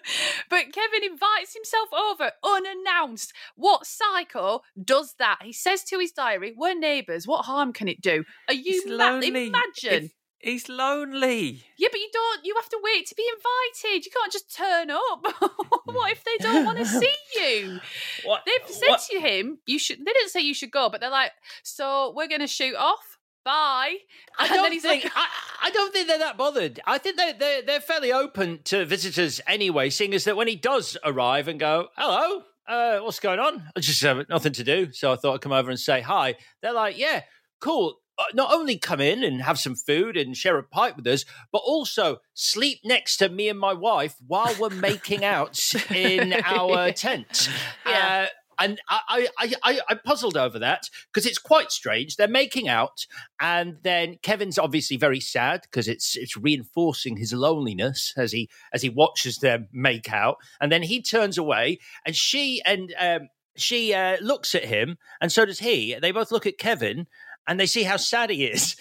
[0.49, 3.33] but Kevin invites himself over unannounced.
[3.55, 5.37] What psycho does that?
[5.43, 7.27] He says to his diary, We're neighbours.
[7.27, 8.23] What harm can it do?
[8.47, 9.23] Are you mad?
[9.23, 10.05] Imagine.
[10.05, 10.11] If-
[10.45, 11.63] he's lonely.
[11.77, 12.45] Yeah, but you don't.
[12.45, 14.05] You have to wait to be invited.
[14.05, 15.25] You can't just turn up.
[15.85, 17.79] what if they don't want to see you?
[18.23, 21.01] What- They've said what- to him, "You should." They didn't say you should go, but
[21.01, 21.31] they're like,
[21.63, 23.17] "So we're going to shoot off.
[23.43, 23.95] Bye."
[24.39, 25.27] I And don't then he's think like, I,
[25.63, 26.79] I don't think they're that bothered.
[26.87, 30.55] I think they're, they're they're fairly open to visitors anyway, seeing as that when he
[30.55, 34.91] does arrive and go, "Hello, uh, what's going on?" I just have nothing to do,
[34.91, 36.35] so I thought I'd come over and say hi.
[36.61, 37.21] They're like, "Yeah,
[37.59, 41.05] cool." Uh, not only come in and have some food and share a pipe with
[41.07, 45.59] us, but also sleep next to me and my wife while we're making out
[45.93, 47.49] in our tent.
[47.85, 48.27] Yeah.
[48.27, 52.15] Uh, and I, I, I, I puzzled over that because it's quite strange.
[52.15, 53.05] They're making out,
[53.39, 58.81] and then Kevin's obviously very sad because it's it's reinforcing his loneliness as he as
[58.81, 63.93] he watches them make out, and then he turns away, and she and um, she
[63.93, 65.95] uh, looks at him, and so does he.
[66.01, 67.07] They both look at Kevin,
[67.47, 68.75] and they see how sad he is.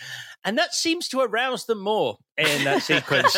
[0.47, 3.37] and that seems to arouse them more in that sequence.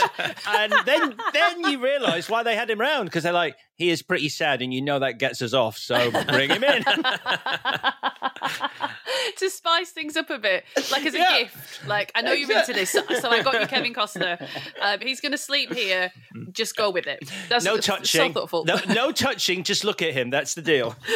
[0.49, 4.03] and then then you realise why they had him round because they're like, he is
[4.03, 6.83] pretty sad, and you know that gets us off, so bring him in.
[9.37, 11.39] to spice things up a bit, like as a Yeah.
[11.41, 11.87] gift.
[11.87, 14.41] Like I know you're into this, so so I got you Kevin Costner.
[14.81, 16.11] Um, he's going to sleep here.
[16.53, 17.29] Just go with it.
[17.49, 18.33] That's no that's So touching.
[18.33, 18.65] thoughtful.
[18.65, 19.63] No, no touching.
[19.63, 20.31] Just look at him.
[20.31, 20.97] That's the deal.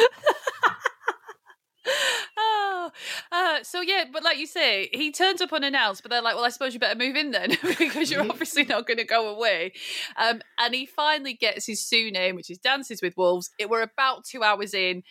[3.31, 6.45] Uh, so yeah, but like you say, he turns up unannounced, but they're like, "Well,
[6.45, 9.73] I suppose you better move in then, because you're obviously not going to go away."
[10.17, 13.51] Um, and he finally gets his Sioux name, which is Dances with Wolves.
[13.57, 15.03] It were about two hours in,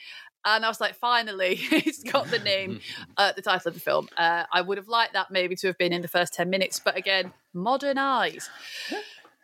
[0.44, 2.80] and I was like, "Finally, he's got the name,
[3.16, 5.78] uh, the title of the film." Uh, I would have liked that maybe to have
[5.78, 8.48] been in the first ten minutes, but again, modern eyes.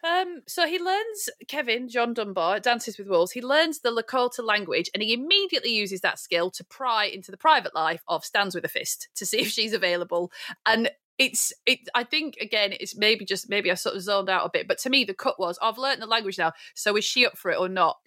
[0.07, 3.33] Um, so he learns Kevin John Dunbar dances with wolves.
[3.33, 7.37] He learns the Lakota language, and he immediately uses that skill to pry into the
[7.37, 10.31] private life of Stands with a Fist to see if she's available.
[10.65, 11.81] And it's it.
[11.95, 14.79] I think again, it's maybe just maybe I sort of zoned out a bit, but
[14.79, 16.53] to me, the cut was I've learned the language now.
[16.75, 17.99] So is she up for it or not?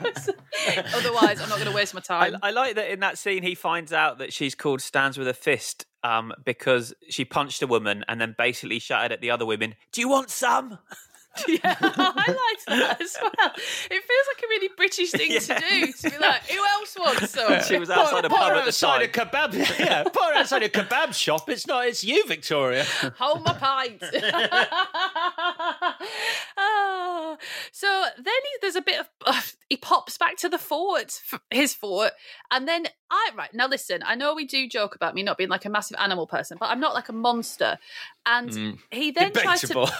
[0.00, 0.30] Because
[0.94, 2.40] otherwise, I'm not going to waste my I, time.
[2.42, 5.34] I like that in that scene he finds out that she's called stands with a
[5.34, 9.74] fist um, because she punched a woman and then basically shouted at the other women,
[9.92, 10.78] "Do you want some?"
[11.48, 13.52] yeah, I liked that as well.
[13.54, 17.30] It feels like a really British thing to do to be like, who else wants
[17.34, 17.62] some?
[17.62, 19.48] She was outside a Put pub her at the outside time.
[19.48, 19.78] a kebab.
[19.78, 21.48] Yeah, put her outside a kebab shop.
[21.48, 21.86] It's not.
[21.86, 22.84] It's you, Victoria.
[23.18, 24.02] Hold my pint.
[26.56, 27.36] Ah.
[27.72, 31.20] so then he, there's a bit of uh, he pops back to the fort,
[31.50, 32.12] his fort,
[32.50, 34.02] and then I right now listen.
[34.04, 36.66] I know we do joke about me not being like a massive animal person, but
[36.70, 37.78] I'm not like a monster.
[38.26, 38.78] And Mm.
[38.90, 39.90] he then tries to Debatable.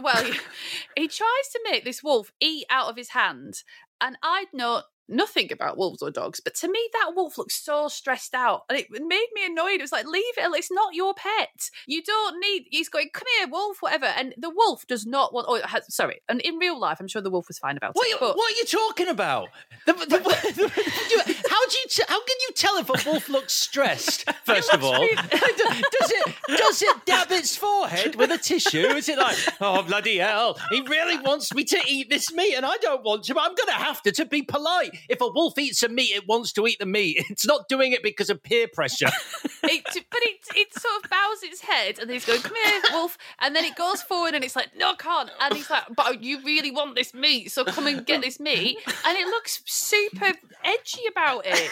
[0.00, 0.24] Well,
[0.96, 3.62] he, tries to make this wolf eat out of his hand,
[4.00, 7.88] and I'd know nothing about wolves or dogs, but to me that wolf looked so
[7.88, 9.74] stressed out, and it made me annoyed.
[9.78, 11.70] It was like, leave it; it's not your pet.
[11.86, 12.66] You don't need.
[12.70, 15.46] He's going, come here, wolf, whatever, and the wolf does not want.
[15.48, 18.06] Oh, has, sorry, and in real life, I'm sure the wolf was fine about What,
[18.06, 18.10] it.
[18.10, 19.48] you- but- what are you talking about?
[19.86, 21.84] The- the- the- how do you?
[21.88, 24.30] T- how can you tell if a wolf looks stressed?
[24.44, 28.78] First of all, does it does it dab its forehead with a tissue?
[28.78, 32.66] Is it like, oh bloody hell, he really wants me to eat this meat, and
[32.66, 34.97] I don't want to, but I'm going to have to to be polite.
[35.08, 37.24] If a wolf eats a meat, it wants to eat the meat.
[37.38, 39.06] It's not doing it because of peer pressure.
[39.62, 42.80] it, but it, it sort of bows its head and then he's going, come here,
[42.90, 43.16] wolf.
[43.38, 45.30] And then it goes forward and it's like, no, I can't.
[45.40, 48.78] And he's like, but you really want this meat, so come and get this meat.
[49.06, 50.32] And it looks super
[50.64, 51.70] edgy about it.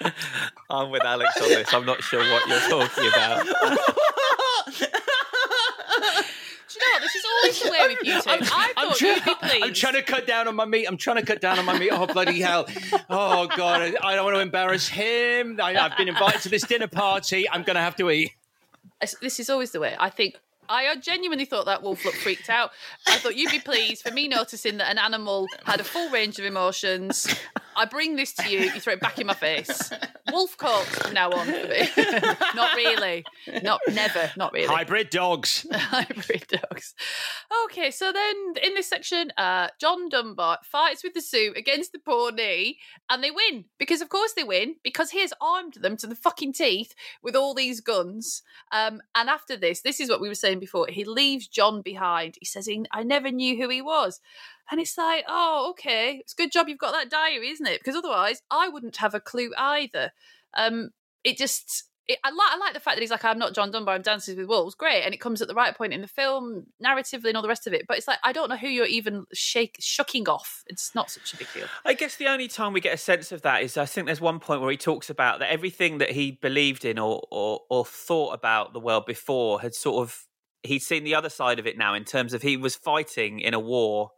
[0.70, 1.72] I'm with Alex on this.
[1.72, 3.46] I'm not sure what you're talking about.
[6.86, 7.02] Do you know what?
[7.02, 8.30] This is always the way with you two.
[8.30, 9.64] I I'm, thought try- you'd be pleased.
[9.64, 10.86] I'm trying to cut down on my meat.
[10.86, 11.90] I'm trying to cut down on my meat.
[11.92, 12.66] Oh bloody hell!
[13.10, 15.58] Oh god, I, I don't want to embarrass him.
[15.62, 17.48] I, I've been invited to this dinner party.
[17.48, 18.32] I'm going to have to eat.
[19.00, 19.96] This- This is always the way.
[19.98, 20.36] I think
[20.68, 22.70] I genuinely thought that wolf looked freaked out.
[23.06, 26.38] I thought you'd be pleased for me noticing that an animal had a full range
[26.40, 27.26] of emotions.
[27.76, 29.92] I bring this to you, you throw it back in my face.
[30.32, 31.88] Wolf coat from now on for me.
[32.54, 33.24] not really.
[33.62, 34.30] Not never.
[34.36, 34.66] Not really.
[34.66, 35.66] Hybrid dogs.
[35.72, 36.94] Hybrid dogs.
[37.64, 41.98] Okay, so then in this section, uh, John Dunbar fights with the Sioux against the
[41.98, 42.78] Pawnee,
[43.10, 46.16] and they win because, of course, they win because he has armed them to the
[46.16, 48.42] fucking teeth with all these guns.
[48.72, 50.86] Um, and after this, this is what we were saying before.
[50.88, 52.36] He leaves John behind.
[52.40, 54.20] He says, he, "I never knew who he was."
[54.70, 57.80] And it's like, oh, okay, it's a good job you've got that diary, isn't it?
[57.80, 60.12] Because otherwise, I wouldn't have a clue either.
[60.54, 60.90] Um,
[61.22, 63.70] it just it, I like I like the fact that he's like I'm not John
[63.70, 66.08] Dunbar I'm Dances with Wolves great and it comes at the right point in the
[66.08, 68.68] film narratively and all the rest of it but it's like I don't know who
[68.68, 72.48] you're even shake shucking off it's not such a big deal I guess the only
[72.48, 74.76] time we get a sense of that is I think there's one point where he
[74.76, 79.06] talks about that everything that he believed in or or, or thought about the world
[79.06, 80.26] before had sort of
[80.62, 83.52] he'd seen the other side of it now in terms of he was fighting in
[83.52, 84.10] a war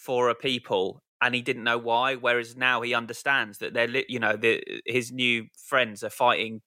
[0.00, 4.18] for a people and he didn't know why whereas now he understands that they're you
[4.18, 6.62] know the, his new friends are fighting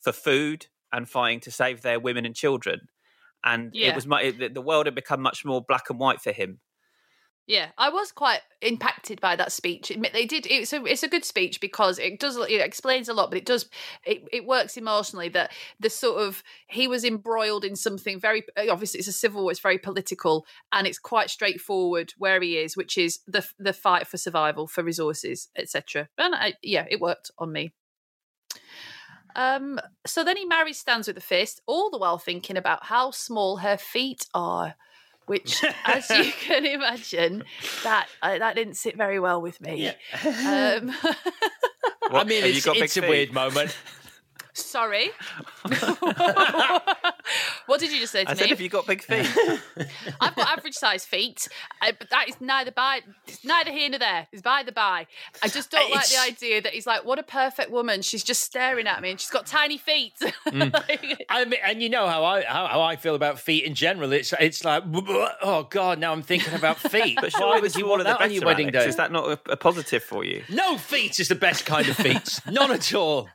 [0.00, 2.78] for food and fighting to save their women and children
[3.44, 3.88] and Yeah.
[3.88, 4.06] it was
[4.54, 6.60] the world had become much more black and white for him
[7.46, 9.92] yeah I was quite impacted by that speech.
[10.12, 13.30] They did it's a it's a good speech because it does it explains a lot
[13.30, 13.68] but it does
[14.04, 18.98] it, it works emotionally that the sort of he was embroiled in something very obviously
[18.98, 22.98] it's a civil war it's very political and it's quite straightforward where he is which
[22.98, 27.52] is the the fight for survival for resources etc and I, yeah it worked on
[27.52, 27.72] me.
[29.36, 33.10] Um so then he marries stands with a fist all the while thinking about how
[33.10, 34.74] small her feet are
[35.26, 37.44] which as you can imagine
[37.82, 39.88] that uh, that didn't sit very well with me.
[39.88, 40.92] Um
[42.08, 43.76] I mean, have you it's, got big it's a weird moment.
[44.56, 45.10] Sorry.
[47.66, 48.38] what did you just say to I me?
[48.38, 49.28] said, have you got big feet?
[50.20, 51.46] I've got average size feet,
[51.82, 54.28] uh, but that is neither by it's neither here nor there.
[54.32, 55.06] It's by the by.
[55.42, 58.00] I just don't like the idea that he's like, what a perfect woman.
[58.00, 60.14] She's just staring at me and she's got tiny feet.
[60.46, 64.12] I mean, and you know how I how, how I feel about feet in general.
[64.12, 67.18] It's it's like oh god, now I'm thinking about feet.
[67.20, 68.84] But Why surely the would you smaller want the that on your wedding Alex.
[68.84, 68.88] day?
[68.88, 70.44] Is that not a, a positive for you?
[70.48, 72.40] No feet is the best kind of feet.
[72.50, 73.28] None at all.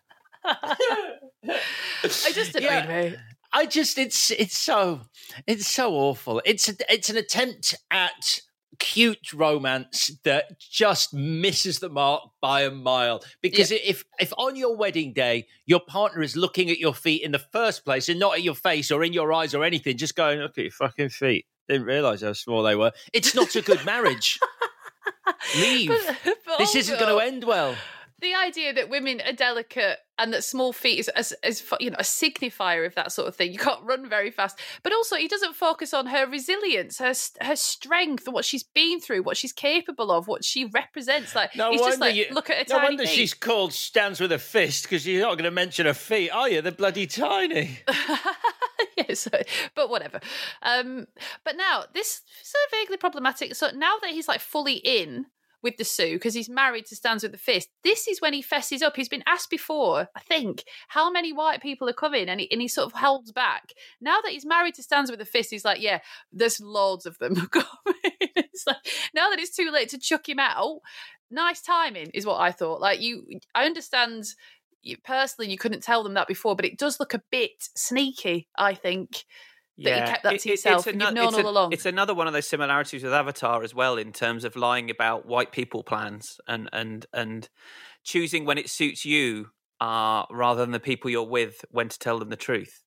[0.45, 3.09] I just annoyed Yeah.
[3.11, 3.15] me.
[3.53, 5.01] I just it's it's so
[5.45, 6.41] it's so awful.
[6.45, 8.39] It's a, it's an attempt at
[8.79, 13.21] cute romance that just misses the mark by a mile.
[13.41, 17.31] Because if if on your wedding day your partner is looking at your feet in
[17.33, 20.15] the first place and not at your face or in your eyes or anything just
[20.15, 21.45] going look at your fucking feet.
[21.67, 22.91] Didn't realize how small they were.
[23.13, 24.39] It's not a good marriage.
[25.57, 25.89] Leave.
[25.89, 27.75] But- but this isn't going to end well
[28.22, 31.95] The idea that women are delicate and that small feet is, is, is you know
[31.97, 33.51] a signifier of that sort of thing.
[33.51, 37.55] You can't run very fast, but also he doesn't focus on her resilience, her her
[37.55, 41.34] strength, what she's been through, what she's capable of, what she represents.
[41.36, 43.15] Like No he's just wonder like, you- look at her no tiny wonder feet.
[43.15, 46.47] she's called stands with a fist because you're not going to mention her feet, are
[46.47, 46.61] you?
[46.61, 47.80] They're bloody tiny.
[48.97, 49.28] yes,
[49.76, 50.19] but whatever.
[50.61, 51.07] Um,
[51.43, 53.55] but now this is so vaguely problematic.
[53.55, 55.26] So now that he's like fully in
[55.64, 58.41] with the Sioux because he's married to Stands with the Fist, this is when he
[58.41, 58.95] fesses up.
[58.95, 62.62] He's been asked before, I think, how many white people are coming, and he, and
[62.62, 63.74] he sort of holds back.
[63.99, 65.99] Now that he's married to Stands with the Fist, he's like, yeah,
[66.32, 67.66] there's loads of them coming.
[68.36, 68.78] it's like
[69.14, 70.80] now that it's too late to chuck him out.
[71.30, 72.82] Nice timing is what I thought.
[72.82, 74.26] Like you, I understand.
[74.84, 78.47] You, personally, you couldn't tell them that before, but it does look a bit sneaky.
[78.57, 79.26] I think
[79.78, 81.74] that you kept that to it- yourself, and you've known it's all a- along.
[81.74, 85.26] It's another one of those similarities with Avatar as well, in terms of lying about
[85.26, 87.49] white people plans and and and
[88.03, 89.49] choosing when it suits you,
[89.80, 92.84] uh, rather than the people you're with when to tell them the truth.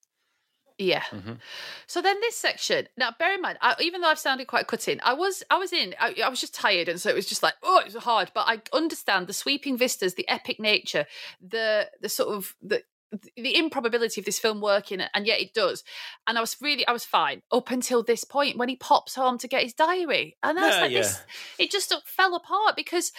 [0.77, 1.03] Yeah.
[1.13, 1.35] Mm-hmm.
[1.87, 2.89] So then this section.
[2.97, 5.73] Now, bear in mind, I, even though I've sounded quite cutting, I was I was
[5.73, 5.95] in.
[6.01, 8.33] I, I was just tired, and so it was just like, oh, it was hard.
[8.35, 11.07] But I understand the sweeping vistas, the epic nature,
[11.41, 12.83] the the sort of the
[13.37, 15.85] the improbability of this film working, and yet it does.
[16.27, 19.39] And I was really, I was fine up until this point when he pops home
[19.39, 20.99] to get his diary, and oh, that's Yeah, like, yeah.
[20.99, 21.23] this,
[21.59, 23.13] it just fell apart because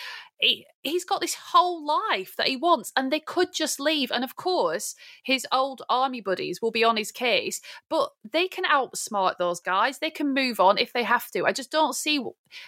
[0.45, 4.11] he, he's got this whole life that he wants, and they could just leave.
[4.11, 8.63] And of course, his old army buddies will be on his case, but they can
[8.65, 9.99] outsmart those guys.
[9.99, 11.45] They can move on if they have to.
[11.45, 12.23] I just don't see.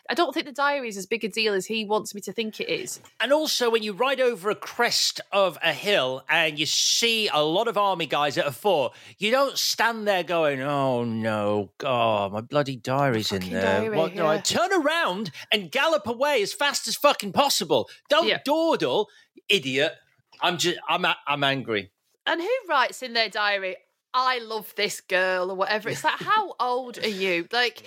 [0.09, 2.33] I don't think the diary is as big a deal as he wants me to
[2.33, 2.99] think it is.
[3.19, 7.43] And also, when you ride over a crest of a hill and you see a
[7.43, 12.33] lot of army guys at a fort, you don't stand there going, "Oh no, God,
[12.33, 16.53] my bloody diary's in there." diary, what do I turn around and gallop away as
[16.53, 17.66] fast as fucking possible?
[18.09, 19.07] Don't dawdle,
[19.49, 19.93] idiot.
[20.41, 21.91] I'm just, I'm, I'm angry.
[22.25, 23.77] And who writes in their diary?
[24.13, 25.89] I love this girl or whatever.
[25.89, 27.47] It's like, how old are you?
[27.51, 27.83] Like,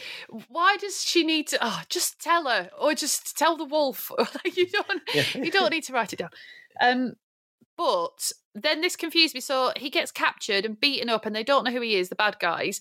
[0.48, 1.58] why does she need to?
[1.60, 4.10] Oh, just tell her, or just tell the wolf.
[4.18, 5.02] like, you don't,
[5.34, 6.30] you don't need to write it down.
[6.80, 7.14] Um,
[7.80, 9.40] but then this confused me.
[9.40, 12.14] So he gets captured and beaten up, and they don't know who he is, the
[12.14, 12.78] bad guys.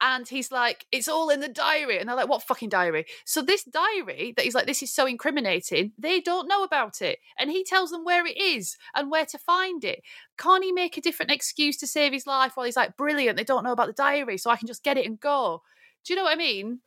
[0.00, 2.00] And he's like, it's all in the diary.
[2.00, 3.04] And they're like, what fucking diary?
[3.24, 7.20] So this diary that he's like, this is so incriminating, they don't know about it.
[7.38, 10.02] And he tells them where it is and where to find it.
[10.36, 13.44] Can't he make a different excuse to save his life while he's like, brilliant, they
[13.44, 15.62] don't know about the diary, so I can just get it and go?
[16.04, 16.80] Do you know what I mean?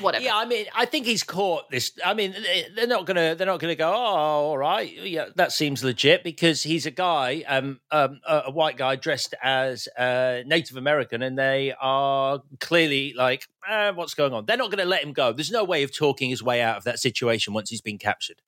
[0.00, 0.24] Whatever.
[0.24, 1.92] Yeah, I mean, I think he's caught this.
[2.04, 3.88] I mean, they- they're not gonna, they're not gonna go.
[3.88, 8.50] Oh, all right, yeah, that seems legit because he's a guy, um, um a, a
[8.50, 14.32] white guy dressed as uh, Native American, and they are clearly like, eh, what's going
[14.32, 14.46] on?
[14.46, 15.32] They're not gonna let him go.
[15.32, 18.42] There's no way of talking his way out of that situation once he's been captured.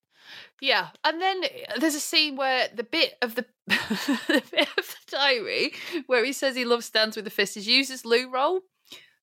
[0.61, 1.41] Yeah, and then
[1.79, 5.73] there's a scene where the bit of the, the bit of the diary
[6.05, 8.61] where he says he loves stands with the fist is used as loo roll.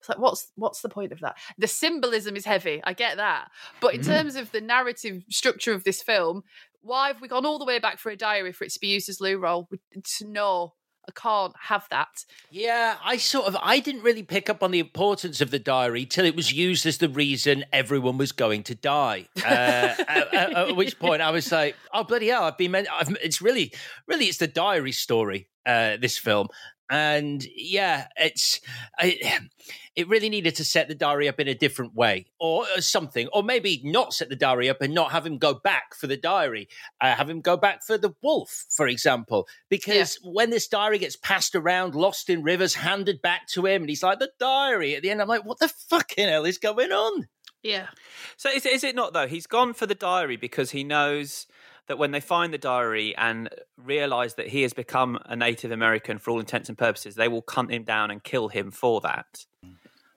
[0.01, 1.37] It's like what's what's the point of that?
[1.59, 2.81] The symbolism is heavy.
[2.85, 3.49] I get that,
[3.81, 4.07] but in Mhm.
[4.07, 6.43] terms of the narrative structure of this film,
[6.83, 8.87] why have we gone all the way back for a diary for it to be
[8.89, 9.69] used as loo roll?
[9.91, 10.75] It's- No,
[11.09, 12.25] I can't have that.
[12.51, 16.05] Yeah, I sort of I didn't really pick up on the importance of the diary
[16.07, 19.27] till it was used as the reason everyone was going to die.
[19.39, 22.87] Uh, at, at- at which point I was like, "Oh bloody hell!" I've been meant.
[22.93, 23.73] I've, it's really,
[24.07, 25.49] really, it's the diary story.
[25.67, 26.49] Uh, this film,
[26.91, 28.61] and yeah, it's
[28.99, 29.19] I,
[29.97, 33.29] it really needed to set the diary up in a different way, or uh, something,
[33.33, 36.17] or maybe not set the diary up and not have him go back for the
[36.17, 36.69] diary,
[37.01, 41.17] uh, have him go back for the wolf, for example, because when this diary gets
[41.17, 45.03] passed around, lost in rivers, handed back to him, and he's like the diary at
[45.03, 45.21] the end.
[45.21, 47.29] I'm like, what the fucking hell is going on?
[47.63, 47.89] Yeah.
[48.37, 49.27] So is, is it not though?
[49.27, 51.47] He's gone for the diary because he knows
[51.89, 56.19] that when they find the diary and realize that he has become a Native American
[56.19, 59.27] for all intents and purposes, they will hunt him down and kill him for that.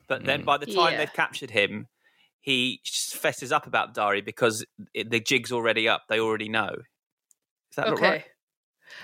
[0.07, 0.97] But then by the time Yeah.
[0.99, 1.87] they've captured him,
[2.41, 6.03] he fesses up about the diary because it, the jig's already up.
[6.09, 6.69] They already know.
[7.69, 8.09] Is that not okay.
[8.09, 8.25] right?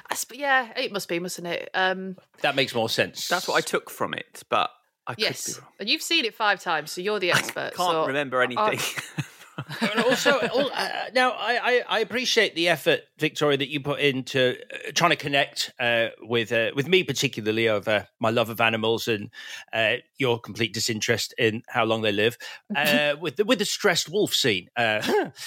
[0.09, 1.69] I sp- yeah, it must be, mustn't it?
[1.73, 3.27] Um, That makes more sense.
[3.29, 4.69] That's what I took from it, but
[5.05, 5.69] I could be yes, wrong.
[5.79, 7.71] and you've seen it five times, so you're the expert.
[7.73, 8.79] I Can't so remember anything.
[9.81, 14.55] And also, al- uh, now I, I, appreciate the effort, Victoria, that you put into
[14.73, 19.07] uh, trying to connect uh, with uh, with me, particularly over my love of animals
[19.07, 19.29] and
[19.73, 22.37] uh, your complete disinterest in how long they live,
[22.75, 24.69] uh, with the, with the stressed wolf scene.
[24.75, 25.01] Uh,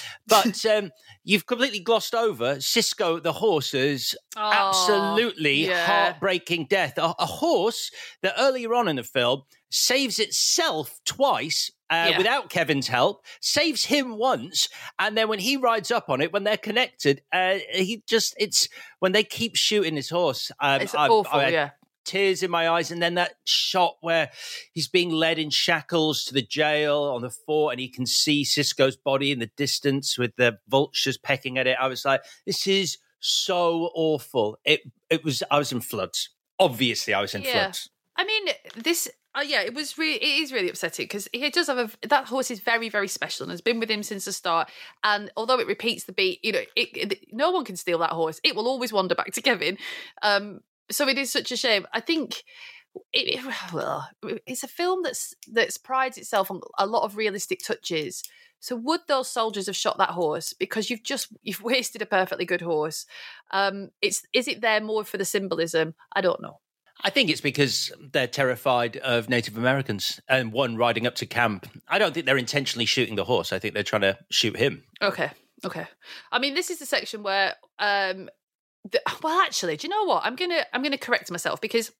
[0.26, 0.90] but um,
[1.24, 5.86] you've completely glossed over Cisco the horse's Aw, absolutely yeah.
[5.86, 6.98] heartbreaking death.
[6.98, 7.90] A, a horse
[8.22, 12.18] that earlier on in the film saves itself twice uh, Yeah.
[12.18, 14.68] without Kevin's help, saves him once,
[14.98, 18.68] and then when he rides up on it, when they're connected, uh, he just it's
[19.00, 20.50] when they keep shooting his horse.
[20.60, 21.70] Um, It's I've- awful, I had yeah.
[22.06, 24.30] Tears in my eyes, and then that shot where
[24.72, 28.42] he's being led in shackles to the jail on the fort, and he can see
[28.42, 31.76] Cisco's body in the distance with the vultures pecking at it.
[31.78, 34.80] I was like, "This is so awful." It
[35.10, 35.42] it was.
[35.50, 36.30] I was in floods.
[36.58, 37.52] Obviously, I was in Yeah.
[37.52, 37.90] floods.
[38.16, 39.08] I mean, this.
[39.34, 40.16] Uh, yeah, it was really.
[40.16, 42.08] It is really upsetting because he does have a.
[42.08, 44.68] That horse is very, very special and has been with him since the start.
[45.04, 48.10] And although it repeats the beat, you know, it, it, no one can steal that
[48.10, 48.40] horse.
[48.42, 49.78] It will always wander back to Kevin.
[50.22, 50.60] Um,
[50.90, 51.86] so it is such a shame.
[51.92, 52.42] I think.
[53.12, 54.08] It- well,
[54.46, 58.24] it's a film that's that's prides itself on a lot of realistic touches.
[58.58, 62.44] So would those soldiers have shot that horse because you've just you've wasted a perfectly
[62.44, 63.06] good horse?
[63.52, 65.94] Um, it's is it there more for the symbolism?
[66.12, 66.58] I don't know.
[67.02, 71.66] I think it's because they're terrified of Native Americans and one riding up to camp.
[71.88, 73.52] I don't think they're intentionally shooting the horse.
[73.52, 74.84] I think they're trying to shoot him.
[75.02, 75.30] Okay.
[75.64, 75.86] Okay.
[76.32, 78.28] I mean, this is the section where, um,
[78.90, 80.24] the, well, actually, do you know what?
[80.24, 81.92] I'm gonna I'm gonna correct myself because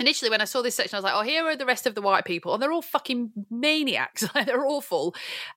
[0.00, 1.94] initially when I saw this section, I was like, oh, here are the rest of
[1.94, 4.26] the white people, and they're all fucking maniacs.
[4.34, 5.14] They're awful.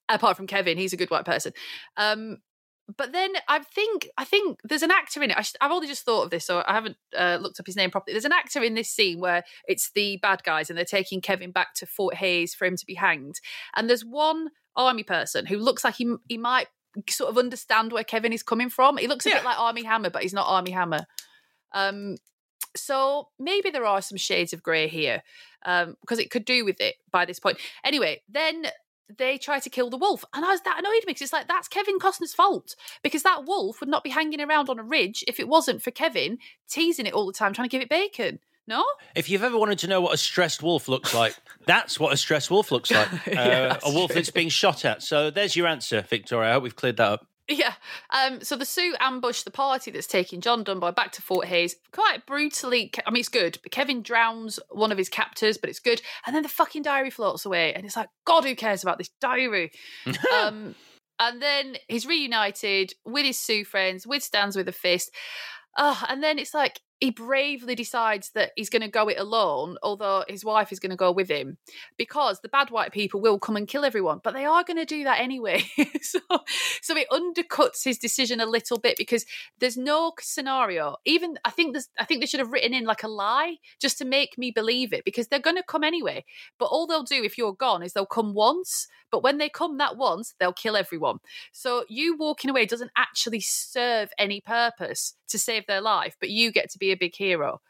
[0.07, 1.53] Apart from Kevin, he's a good white person.
[1.97, 2.37] Um,
[2.97, 5.37] but then I think I think there's an actor in it.
[5.37, 7.75] I sh- I've only just thought of this, so I haven't uh, looked up his
[7.75, 8.13] name properly.
[8.13, 11.51] There's an actor in this scene where it's the bad guys and they're taking Kevin
[11.51, 13.39] back to Fort Hays for him to be hanged.
[13.75, 16.67] And there's one army person who looks like he he might
[17.09, 18.97] sort of understand where Kevin is coming from.
[18.97, 21.05] He looks a bit like Armie Hammer, but he's not Armie Hammer.
[21.73, 22.15] Um,
[22.75, 25.23] so maybe there are some shades of grey here
[25.65, 27.57] um, because it could do with it by this point.
[27.83, 28.65] Anyway, then
[29.17, 31.47] they try to kill the wolf, and I was that annoyed me because it's like
[31.47, 35.23] that's Kevin Costner's fault because that wolf would not be hanging around on a ridge
[35.27, 36.37] if it wasn't for Kevin
[36.69, 38.39] teasing it all the time, trying to give it bacon.
[38.67, 38.85] No,
[39.15, 41.35] If you've ever wanted to know what a stressed wolf looks like,
[41.65, 43.07] that's what a stressed wolf looks like.
[43.27, 44.15] Uh, yeah, a wolf true.
[44.15, 45.01] that's being shot at.
[45.01, 46.49] So there's your answer, Victoria.
[46.51, 47.25] I hope we've cleared that up.
[47.49, 47.73] Yeah.
[48.11, 51.75] Um, so the Sioux ambush the party that's taking John Dunbar back to Fort Hays
[51.91, 52.91] quite brutally.
[53.05, 53.57] I mean, it's good.
[53.63, 56.01] But Kevin drowns one of his captors, but it's good.
[56.25, 59.09] And then the fucking diary floats away, and it's like, God, who cares about this
[59.19, 59.71] diary?
[60.33, 60.75] um,
[61.19, 65.11] and then he's reunited with his Sioux friends, with Stands with a Fist.
[65.75, 69.77] Oh, and then it's like he bravely decides that he's going to go it alone,
[69.81, 71.57] although his wife is going to go with him,
[71.97, 74.85] because the bad white people will come and kill everyone, but they are going to
[74.85, 75.63] do that anyway.
[76.01, 76.19] so,
[76.81, 79.25] so it undercuts his decision a little bit because
[79.59, 80.97] there's no scenario.
[81.05, 83.97] Even I think there's, I think they should have written in like a lie just
[83.99, 86.25] to make me believe it because they're going to come anyway.
[86.57, 89.77] But all they'll do if you're gone is they'll come once, but when they come
[89.77, 91.19] that once, they'll kill everyone.
[91.51, 96.51] So you walking away doesn't actually serve any purpose to save their life, but you
[96.51, 97.61] get to be a big hero.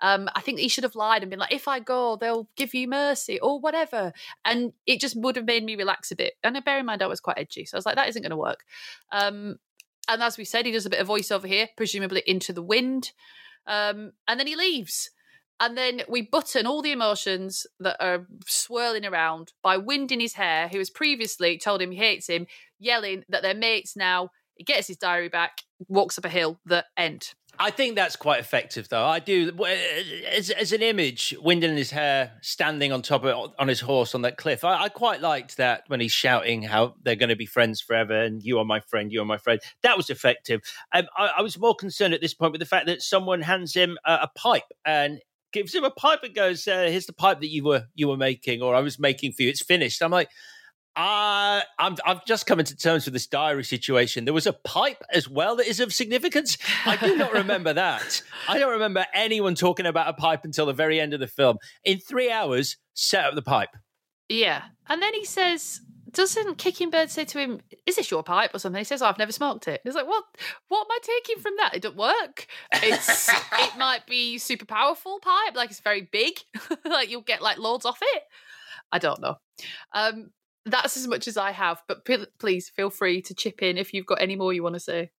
[0.00, 2.74] Um, I think he should have lied and been like, if I go, they'll give
[2.74, 4.12] you mercy or whatever.
[4.44, 6.34] And it just would have made me relax a bit.
[6.42, 7.64] And I bear in mind, I was quite edgy.
[7.64, 8.64] So I was like, that isn't going to work.
[9.12, 9.56] Um,
[10.08, 13.12] and as we said, he does a bit of voiceover here, presumably into the wind.
[13.66, 15.10] Um, and then he leaves.
[15.60, 20.34] And then we button all the emotions that are swirling around by Wind in his
[20.34, 22.46] hair, who has previously told him he hates him,
[22.78, 24.30] yelling that they're mates now.
[24.56, 27.34] He gets his diary back, walks up a hill, the end.
[27.58, 29.04] I think that's quite effective, though.
[29.04, 29.52] I do,
[30.28, 34.14] as, as an image, wind in his hair, standing on top of on his horse
[34.14, 34.64] on that cliff.
[34.64, 38.22] I, I quite liked that when he's shouting how they're going to be friends forever,
[38.22, 39.60] and you are my friend, you are my friend.
[39.82, 40.62] That was effective.
[40.92, 43.74] Um, I, I was more concerned at this point with the fact that someone hands
[43.74, 45.20] him a, a pipe and
[45.52, 48.16] gives him a pipe and goes, uh, "Here's the pipe that you were you were
[48.16, 49.48] making, or I was making for you.
[49.48, 50.28] It's finished." I'm like.
[50.96, 54.24] Uh, I'm, I've just come into terms with this diary situation.
[54.24, 56.56] There was a pipe as well that is of significance.
[56.86, 58.22] I do not remember that.
[58.48, 61.58] I don't remember anyone talking about a pipe until the very end of the film.
[61.84, 63.70] In three hours, set up the pipe.
[64.28, 64.62] Yeah.
[64.88, 65.80] And then he says
[66.14, 68.78] doesn't Kicking Bird say to him, "Is this your pipe?" or something?
[68.78, 70.24] He says, oh, "I've never smoked it." He's like, "What?
[70.68, 71.74] What am I taking from that?
[71.74, 72.46] It don't work.
[72.72, 76.38] It's it might be super powerful pipe, like it's very big,
[76.84, 78.22] like you'll get like loads off it.
[78.92, 79.36] I don't know.
[79.92, 80.30] Um,
[80.66, 83.92] that's as much as I have, but p- please feel free to chip in if
[83.92, 85.10] you've got any more you want to say.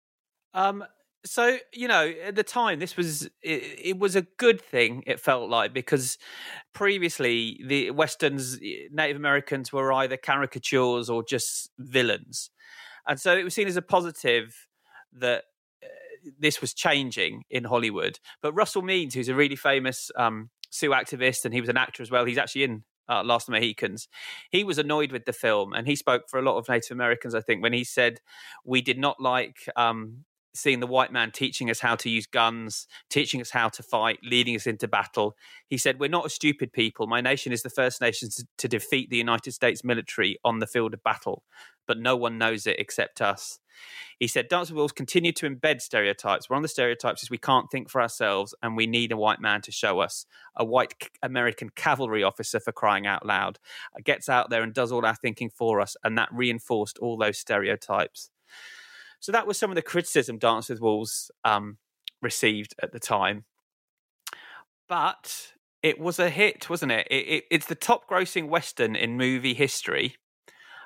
[0.53, 0.83] Um,
[1.25, 5.03] so you know, at the time, this was it, it, was a good thing.
[5.05, 6.17] It felt like because
[6.73, 8.59] previously the westerns,
[8.91, 12.49] Native Americans were either caricatures or just villains,
[13.07, 14.67] and so it was seen as a positive
[15.13, 15.43] that
[15.83, 15.87] uh,
[16.39, 18.19] this was changing in Hollywood.
[18.41, 22.03] But Russell Means, who's a really famous um, Sioux activist, and he was an actor
[22.03, 22.25] as well.
[22.25, 24.07] He's actually in uh, Last Mohicans.
[24.51, 27.35] He was annoyed with the film, and he spoke for a lot of Native Americans,
[27.35, 28.19] I think, when he said
[28.63, 30.25] we did not like um,
[30.55, 34.19] seeing the white man teaching us how to use guns, teaching us how to fight,
[34.23, 35.35] leading us into battle.
[35.67, 37.07] He said, We're not a stupid people.
[37.07, 40.67] My nation is the first nation to, to, defeat the United States military on the
[40.67, 41.43] field of battle,
[41.87, 43.59] but no one knows it except us.
[44.19, 46.49] He said, Dance Wolves continue to embed stereotypes.
[46.49, 49.41] One of the stereotypes is we can't think for ourselves and we need a white
[49.41, 50.25] man to show us.
[50.55, 53.59] A white American cavalry officer, for crying out loud,
[54.03, 57.37] gets out there and does all our thinking for us, and that reinforced all those
[57.37, 58.29] stereotypes.
[59.25, 61.79] So that was some of the criticism Dance with Wolves um,
[62.21, 63.45] received at the time.
[64.87, 65.51] But
[65.81, 67.07] it was a hit, wasn't it?
[67.09, 70.17] it, it it's the top grossing Western in movie history,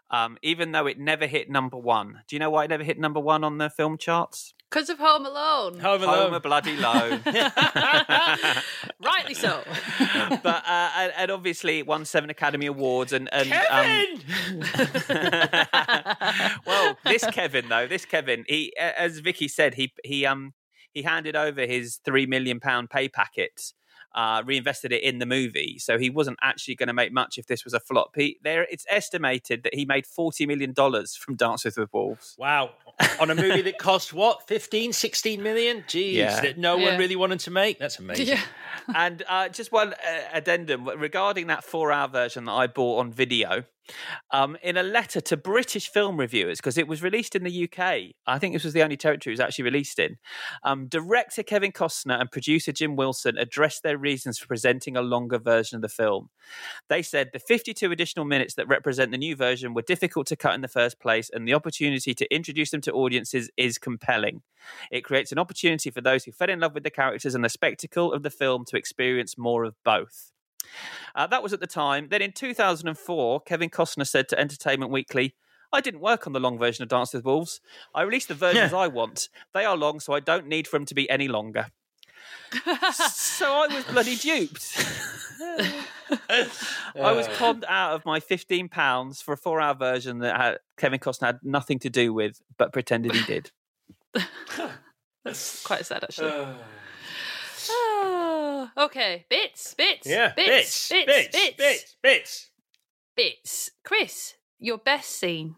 [0.09, 2.21] um, even though it never hit number one.
[2.29, 4.53] Do you know why it never hit number one on the film charts?
[4.69, 5.79] Because of Home Alone.
[5.79, 6.31] Home Alone.
[6.31, 7.21] Home bloody loan.
[9.03, 9.63] Rightly so.
[10.43, 14.21] but uh, and, and, obviously it won seven Academy Awards and, and Kevin.
[14.51, 14.61] Um,
[16.67, 20.53] well, this Kevin though, this Kevin, he as Vicky said, he he um
[20.91, 23.73] he handed over his three million pound pay packet
[24.15, 25.77] uh, reinvested it in the movie.
[25.79, 28.11] So he wasn't actually going to make much if this was a flop.
[28.15, 32.35] He, there, it's estimated that he made $40 million from Dances with the Wolves.
[32.37, 32.71] Wow.
[33.19, 35.83] On a movie that cost what, 15, 16 million?
[35.87, 36.41] Jeez, yeah.
[36.41, 36.89] that no yeah.
[36.89, 37.79] one really wanted to make.
[37.79, 38.27] That's amazing.
[38.27, 38.41] Yeah.
[38.93, 43.11] and uh, just one uh, addendum regarding that four hour version that I bought on
[43.11, 43.63] video
[44.31, 48.13] um, in a letter to British film reviewers, because it was released in the UK.
[48.27, 50.17] I think this was the only territory it was actually released in.
[50.63, 55.39] Um, director Kevin Costner and producer Jim Wilson addressed their reasons for presenting a longer
[55.39, 56.29] version of the film.
[56.89, 60.55] They said the 52 additional minutes that represent the new version were difficult to cut
[60.55, 64.41] in the first place, and the opportunity to introduce them to audiences is compelling.
[64.91, 67.49] It creates an opportunity for those who fell in love with the characters and the
[67.49, 70.31] spectacle of the film to experience more of both.
[71.15, 72.07] Uh, that was at the time.
[72.09, 75.35] Then in 2004, Kevin Costner said to Entertainment Weekly,
[75.71, 77.61] I didn't work on the long version of Dance with Wolves.
[77.93, 79.29] I released the versions I want.
[79.53, 81.67] They are long, so I don't need for them to be any longer.
[83.11, 84.75] so I was bloody duped.
[86.29, 90.99] I was conned out of my fifteen pounds for a four-hour version that had, Kevin
[90.99, 93.51] Costner had nothing to do with, but pretended he did.
[95.23, 96.47] That's quite sad, actually.
[97.69, 99.25] Oh, okay.
[99.29, 102.49] Bits, bits, yeah, bits, bits, bits, bits, bits, bits.
[103.15, 103.71] bits.
[103.83, 105.55] Chris, your best scene?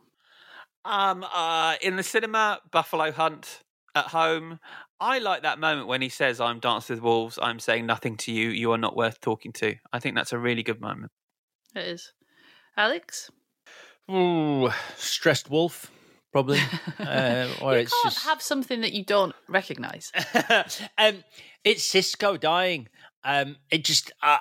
[0.83, 3.61] Um, uh, in the cinema, Buffalo Hunt.
[3.93, 4.61] At home,
[5.01, 7.37] I like that moment when he says, "I'm dancing with wolves.
[7.41, 8.47] I'm saying nothing to you.
[8.47, 11.11] You are not worth talking to." I think that's a really good moment.
[11.75, 12.13] It is.
[12.77, 13.29] Alex.
[14.09, 15.91] Ooh, stressed wolf
[16.31, 16.59] probably.
[16.99, 18.25] Uh, or you it's can't just...
[18.25, 20.11] have something that you don't recognise.
[20.97, 21.23] um,
[21.63, 22.87] it's Cisco dying.
[23.23, 24.37] Um, it just, uh,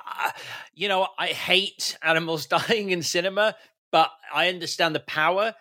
[0.75, 3.57] you know, I hate animals dying in cinema,
[3.91, 5.55] but I understand the power.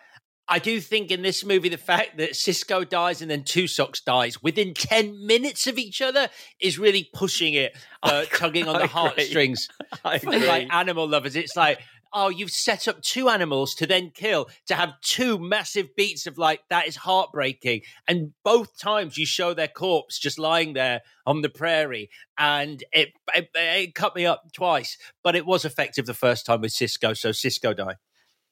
[0.46, 4.00] I do think in this movie, the fact that Cisco dies and then Two Socks
[4.00, 6.28] dies within 10 minutes of each other
[6.60, 9.68] is really pushing it, uh, tugging on the heartstrings.
[10.04, 10.24] like
[10.72, 11.34] animal lovers.
[11.34, 11.80] It's like,
[12.12, 16.38] oh, you've set up two animals to then kill, to have two massive beats of
[16.38, 17.82] like, that is heartbreaking.
[18.08, 22.10] And both times you show their corpse just lying there on the prairie.
[22.38, 26.60] And it, it, it cut me up twice, but it was effective the first time
[26.60, 27.14] with Cisco.
[27.14, 27.96] So Cisco died.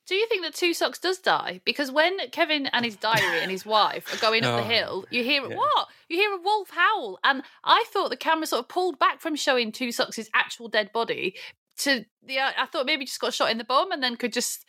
[0.06, 1.60] Do you think that Two Socks does die?
[1.66, 5.04] Because when Kevin and his diary and his wife are going up oh, the hill,
[5.10, 5.54] you hear yeah.
[5.54, 5.88] what?
[6.08, 9.36] You hear a wolf howl, and I thought the camera sort of pulled back from
[9.36, 11.36] showing Two Socks' actual dead body
[11.78, 14.64] to yeah, I thought maybe just got shot in the bum and then could just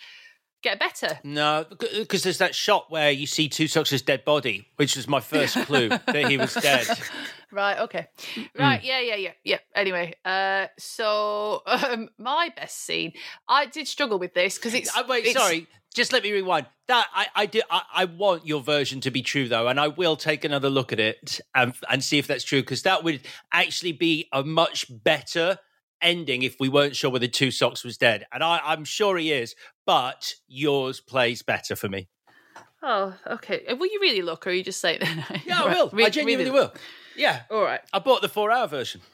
[0.61, 1.19] get better.
[1.23, 5.19] No, because there's that shot where you see Two Socks' dead body, which was my
[5.19, 6.87] first clue that he was dead.
[7.51, 7.79] Right.
[7.79, 8.07] Okay.
[8.55, 8.79] Right.
[8.79, 8.85] Mm.
[8.85, 8.99] Yeah.
[8.99, 9.15] Yeah.
[9.15, 9.31] Yeah.
[9.43, 9.57] Yeah.
[9.73, 13.13] Anyway, uh, so um, my best scene,
[13.47, 14.95] I did struggle with this because it's.
[14.95, 15.65] Uh, wait, it's, sorry.
[15.95, 16.67] Just let me rewind.
[16.87, 17.63] That I, I do.
[17.71, 20.93] I, I, want your version to be true though, and I will take another look
[20.93, 24.85] at it and and see if that's true because that would actually be a much
[25.03, 25.57] better
[26.01, 29.31] ending if we weren't sure whether Two Socks was dead, and I, I'm sure he
[29.31, 32.07] is, but yours plays better for me.
[32.81, 33.65] Oh, okay.
[33.65, 35.41] Uh, Will you really look, or are you just saying that?
[35.45, 35.91] Yeah, I will.
[35.95, 36.73] I genuinely will.
[37.17, 37.41] Yeah.
[37.51, 37.81] All right.
[37.91, 39.01] I bought the four-hour version.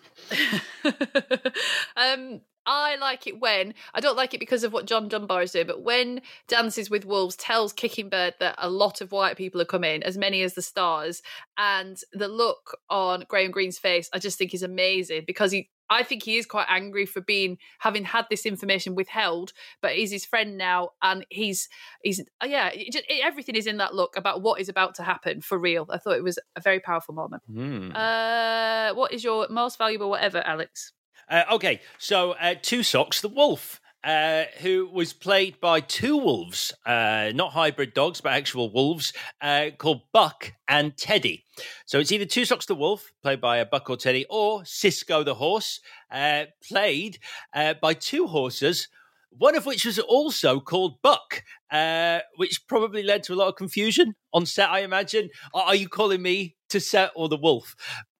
[1.97, 5.51] Um, I like it when I don't like it because of what John Dunbar is
[5.51, 9.61] doing, but when Dances with Wolves tells Kicking Bird that a lot of white people
[9.61, 11.21] are coming, as many as the stars,
[11.57, 15.69] and the look on Graham Greene's face, I just think is amazing because he.
[15.89, 20.11] I think he is quite angry for being having had this information withheld, but he's
[20.11, 21.69] his friend now, and he's
[22.03, 24.95] he's uh, yeah, it just, it- everything is in that look about what is about
[24.95, 25.85] to happen for real.
[25.89, 27.43] I thought it was a very powerful moment.
[27.51, 27.91] Hmm.
[27.95, 30.91] Uh, what is your most valuable whatever, Alex?
[31.29, 36.71] Uh, okay, so uh, Two Socks the Wolf, uh, who was played by two wolves,
[36.85, 41.43] uh, not hybrid dogs, but actual wolves, uh, called Buck and Teddy.
[41.87, 45.23] So it's either Two Socks the Wolf, played by a Buck or Teddy, or Cisco
[45.23, 45.79] the Horse,
[46.11, 47.17] uh, played
[47.53, 48.87] uh, by two horses.
[49.31, 53.55] One of which was also called Buck, uh, which probably led to a lot of
[53.55, 55.29] confusion on set, I imagine.
[55.53, 57.75] Are you calling me to set or the wolf?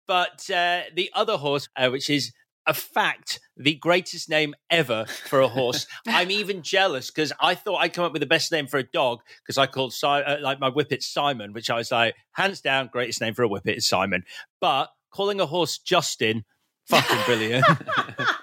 [0.08, 2.34] But uh, the other horse, uh, which is
[2.68, 5.88] a fact, the greatest name ever for a horse.
[6.08, 8.84] I'm even jealous because I thought I'd come up with the best name for a
[8.84, 12.62] dog because I called si- uh, like my whippet Simon, which I was like, hands
[12.62, 14.24] down, greatest name for a whippet is Simon.
[14.60, 16.46] But calling a horse Justin,
[16.88, 17.66] fucking brilliant.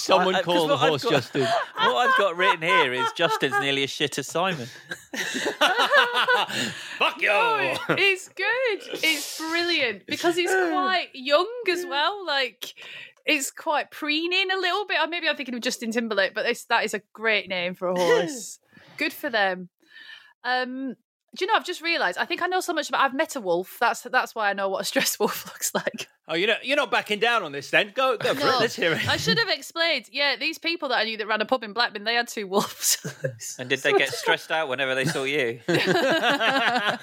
[0.00, 1.42] Someone Uh, 'cause call the I've horse got- Justin.
[1.76, 4.68] What I've got written here is Justin's nearly as shit as Simon.
[6.98, 7.28] Fuck you!
[7.28, 9.00] No, it's good.
[9.02, 12.24] It's brilliant because it's quite young as well.
[12.26, 12.74] Like
[13.26, 14.98] it's quite preening a little bit.
[15.00, 17.88] Or maybe I'm thinking of Justin Timberlake, but this, that is a great name for
[17.88, 18.58] a horse.
[18.96, 19.68] good for them.
[20.44, 20.94] Um,
[21.36, 21.54] do you know?
[21.54, 22.18] I've just realised.
[22.18, 23.02] I think I know so much about.
[23.02, 23.76] I've met a wolf.
[23.80, 26.08] That's that's why I know what a stressed wolf looks like.
[26.28, 27.92] Oh, you know, you're not backing down on this then?
[27.94, 28.60] Go, go for it.
[28.60, 29.08] Let's hear it.
[29.08, 30.06] I should have explained.
[30.12, 32.46] Yeah, these people that I knew that ran a pub in Blackburn, they had two
[32.46, 32.98] wolves.
[33.58, 35.60] And did they get stressed out whenever they saw you?
[35.66, 36.98] Why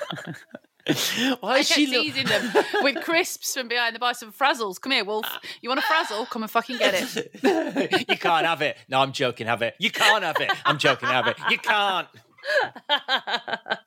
[1.57, 4.13] I is kept she look- teasing them with crisps from behind the bar.
[4.13, 4.79] Some frazzles.
[4.79, 5.25] Come here, wolf.
[5.61, 6.25] You want a frazzle?
[6.27, 8.07] Come and fucking get it.
[8.09, 8.77] you can't have it.
[8.87, 9.47] No, I'm joking.
[9.47, 9.75] Have it.
[9.79, 10.51] You can't have it.
[10.65, 11.09] I'm joking.
[11.09, 11.35] Have it.
[11.49, 12.07] You can't.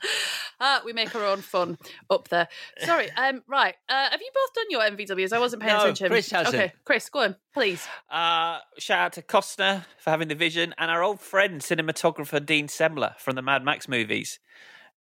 [0.63, 1.79] Ah, we make our own fun
[2.11, 2.47] up there.
[2.85, 3.09] Sorry.
[3.17, 3.43] Um.
[3.49, 3.75] Right.
[3.89, 5.33] Uh, have you both done your MVWs?
[5.33, 6.09] I wasn't paying No, attention.
[6.09, 6.55] Chris hasn't.
[6.55, 7.87] Okay, Chris, go on, please.
[8.11, 12.67] Uh, shout out to Costner for having the vision and our old friend, cinematographer Dean
[12.67, 14.39] Semler from the Mad Max movies,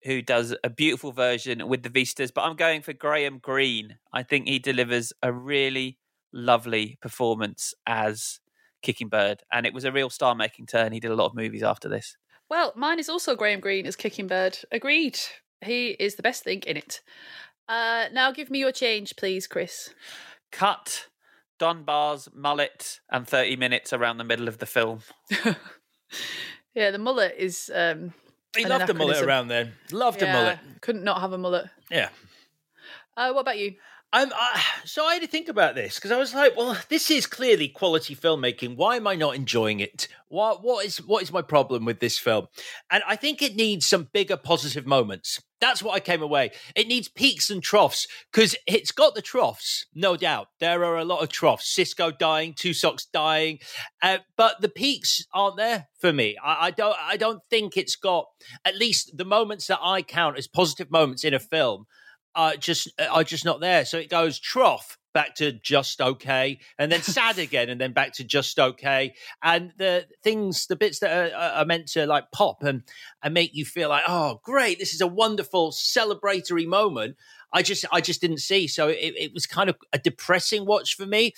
[0.04, 2.32] who does a beautiful version with the Vistas.
[2.32, 3.98] But I'm going for Graham Greene.
[4.14, 5.98] I think he delivers a really
[6.32, 8.40] lovely performance as
[8.82, 9.44] Kicking Bird.
[9.52, 10.94] And it was a real star making turn.
[10.94, 12.16] He did a lot of movies after this.
[12.50, 14.58] Well, mine is also Graham Greene as Kicking Bird.
[14.72, 15.20] Agreed.
[15.62, 17.02] He is the best thing in it.
[17.68, 19.94] Uh, now give me your change, please, Chris.
[20.52, 21.08] Cut
[21.60, 25.02] Dunbar's mullet and 30 minutes around the middle of the film.
[26.76, 27.72] Yeah, the mullet is.
[27.74, 28.14] Um,
[28.56, 29.74] He loved the mullet around then.
[29.92, 30.60] Loved Yeah, the mullet.
[30.82, 31.66] Couldn't not have a mullet.
[31.90, 32.10] Yeah.
[33.18, 33.76] Uh, what about you?
[34.12, 37.12] I'm, I, so I had to think about this because I was like, well, this
[37.12, 38.76] is clearly quality filmmaking.
[38.76, 40.08] Why am I not enjoying it?
[40.28, 42.48] What what is what is my problem with this film?
[42.92, 45.42] And I think it needs some bigger positive moments.
[45.60, 46.52] That's what I came away.
[46.76, 50.48] It needs peaks and troughs because it's got the troughs, no doubt.
[50.60, 51.68] There are a lot of troughs.
[51.68, 53.60] Cisco dying, Two Socks dying,
[54.02, 56.38] uh, but the peaks aren't there for me.
[56.44, 56.96] I, I don't.
[57.02, 58.28] I don't think it's got
[58.64, 61.88] at least the moments that I count as positive moments in a film
[62.40, 63.84] are just are just not there.
[63.84, 68.14] So it goes trough back to just okay, and then sad again, and then back
[68.14, 69.14] to just okay.
[69.44, 72.84] And the things, the bits that are, are meant to like pop and
[73.22, 77.18] and make you feel like, oh, great, this is a wonderful celebratory moment.
[77.52, 78.68] I just I just didn't see.
[78.68, 81.34] So it, it was kind of a depressing watch for me.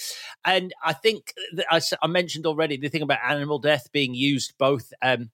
[0.46, 4.92] And I think that I, mentioned already the thing about animal death being used both
[5.02, 5.32] um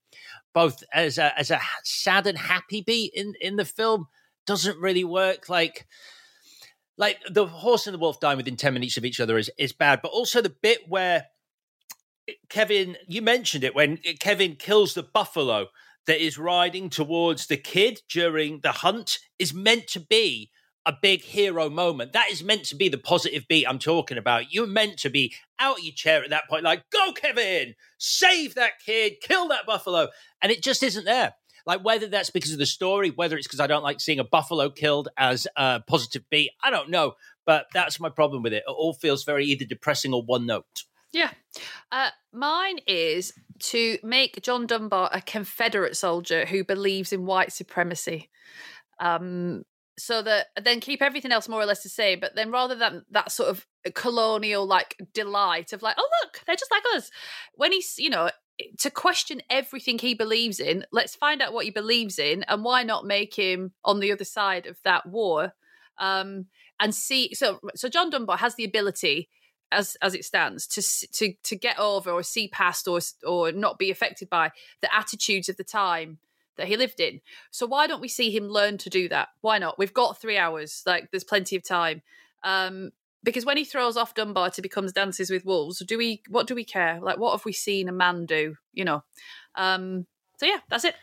[0.54, 4.08] both as a as a sad and happy beat in in the film
[4.48, 5.50] doesn't really work.
[5.50, 5.86] Like
[6.98, 9.72] like the horse and the wolf dying within 10 minutes of each other is, is
[9.72, 11.28] bad but also the bit where
[12.50, 15.68] kevin you mentioned it when kevin kills the buffalo
[16.08, 20.50] that is riding towards the kid during the hunt is meant to be
[20.86, 22.14] a big hero moment.
[22.14, 24.54] That is meant to be the positive beat i'm talking about.
[24.54, 27.76] You're meant to be out of your chair at that point like go kevin!
[27.98, 29.16] Save that kid!
[29.22, 30.08] Kill that buffalo!
[30.42, 31.36] And it just isn't there
[31.68, 34.24] like whether that's because of the story, whether it's because I don't like seeing a
[34.24, 37.14] buffalo killed as a positive beat, I don't know.
[37.46, 38.64] But that's my problem with it.
[38.66, 40.84] It all feels very either depressing or one note.
[41.12, 41.32] Yeah.
[41.92, 48.30] Uh, mine is to make John Dunbar a Confederate soldier who believes in white supremacy.
[49.00, 49.64] Um,
[50.00, 53.04] so that then keep everything else more or less the same, but then rather than
[53.12, 57.10] that sort of colonial like delight of like, oh look, they're just like us.
[57.56, 58.30] When he's you know
[58.80, 62.84] to question everything he believes in, let's find out what he believes in, and why
[62.84, 65.54] not make him on the other side of that war,
[65.98, 66.46] um,
[66.80, 67.34] and see.
[67.34, 69.30] So so John Dunbar has the ability.
[69.70, 70.82] As, as it stands to
[71.12, 75.50] to to get over or see past or or not be affected by the attitudes
[75.50, 76.20] of the time
[76.56, 77.20] that he lived in.
[77.52, 79.28] So why don't we see him learn to do that?
[79.42, 79.78] Why not?
[79.78, 80.84] We've got three hours.
[80.86, 82.02] Like there's plenty of time.
[82.44, 82.92] Um,
[83.28, 86.22] because when he throws off Dunbar to becomes Dances with Wolves, do we?
[86.30, 86.98] What do we care?
[87.02, 88.56] Like what have we seen a man do?
[88.72, 89.04] You know.
[89.56, 90.96] Um, so yeah, that's it.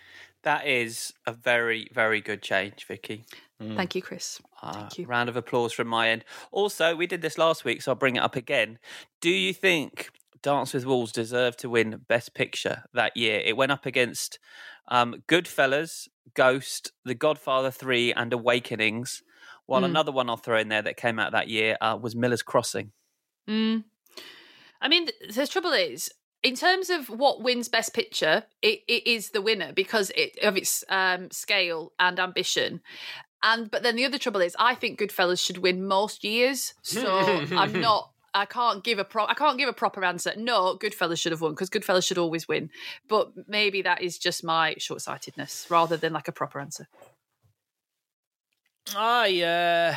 [0.43, 3.27] That is a very, very good change, Vicky.
[3.61, 3.77] Mm.
[3.77, 4.41] Thank you, Chris.
[4.63, 5.07] Uh, Thank you.
[5.07, 6.25] Round of applause from my end.
[6.51, 8.79] Also, we did this last week, so I'll bring it up again.
[9.21, 10.09] Do you think
[10.43, 13.43] Dance with Wolves deserved to win Best Picture that year?
[13.45, 14.39] It went up against
[14.89, 19.23] um, Goodfellas, Ghost, The Godfather 3, and Awakenings.
[19.66, 19.86] While Mm.
[19.86, 22.93] another one I'll throw in there that came out that year uh, was Miller's Crossing.
[23.49, 23.85] Mm.
[24.81, 26.11] I mean, the trouble is,
[26.43, 30.57] in terms of what wins Best Picture, it, it is the winner because it, of
[30.57, 32.82] its um, scale and ambition.
[33.43, 36.74] And but then the other trouble is, I think Goodfellas should win most years.
[36.82, 37.16] So
[37.57, 38.11] I'm not.
[38.36, 39.27] I can't give a pro.
[39.27, 40.32] I can't give a proper answer.
[40.36, 42.69] No, Goodfellas should have won because Goodfellas should always win.
[43.09, 46.89] But maybe that is just my short sightedness rather than like a proper answer.
[48.94, 49.97] I, uh,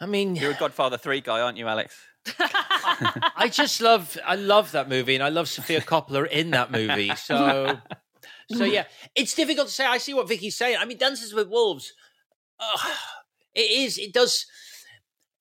[0.00, 1.96] I mean, You're a Godfather 3 guy, aren't you, Alex?
[3.36, 7.14] I just love, I love that movie, and I love Sofia Coppola in that movie.
[7.16, 7.78] So,
[8.50, 8.84] so yeah,
[9.14, 9.86] it's difficult to say.
[9.86, 10.76] I see what Vicky's saying.
[10.78, 11.92] I mean, Dances with Wolves,
[12.60, 12.90] ugh,
[13.54, 14.46] it is, it does.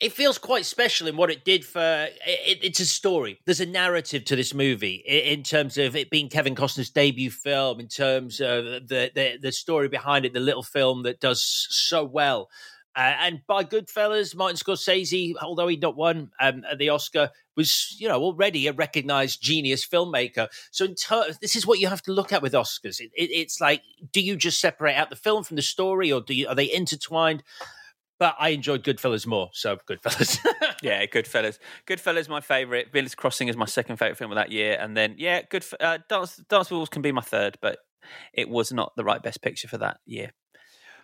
[0.04, 1.80] It feels quite special in what it did for.
[2.28, 3.40] It, it's a story.
[3.46, 7.80] There's a narrative to this movie in, terms of it being Kevin Costner's debut film.
[7.80, 12.04] In terms of the the, the story behind it, the little film that does so
[12.04, 12.50] well.
[12.98, 17.96] Uh, and by Goodfellas, Martin Scorsese, although he'd not won um, at the Oscar, was
[17.98, 20.50] you know already a recognized genius filmmaker.
[20.72, 23.00] So ter- this is what you have to look at with Oscars.
[23.00, 26.20] It, it, it's like, do you just separate out the film from the story, or
[26.20, 27.42] do you, are they intertwined?
[28.24, 30.40] But I enjoyed Goodfellas more, so Goodfellas.
[30.82, 31.60] yeah, Goodfellas.
[31.86, 32.94] Goodfellas my favourite.
[32.94, 34.78] Miller's Crossing is my second favourite film of that year.
[34.80, 35.66] And then, yeah, good.
[35.78, 37.80] Uh, Dance, Dance with Wolves can be my third, but
[38.34, 40.32] it was not the right best picture for that year.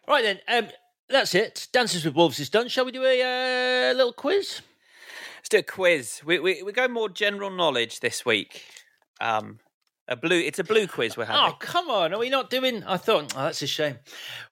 [0.07, 0.71] right then, um,
[1.09, 1.67] that's it.
[1.73, 2.69] Dances with Wolves is done.
[2.69, 4.61] Shall we do a uh, little quiz?
[5.39, 6.21] Let's do a quiz.
[6.25, 8.63] We, we, we go more general knowledge this week.
[9.19, 9.59] Um,
[10.09, 10.39] a blue.
[10.39, 11.53] It's a blue quiz we're having.
[11.53, 12.13] Oh come on!
[12.13, 12.83] Are we not doing?
[12.83, 13.99] I thought oh, that's a shame.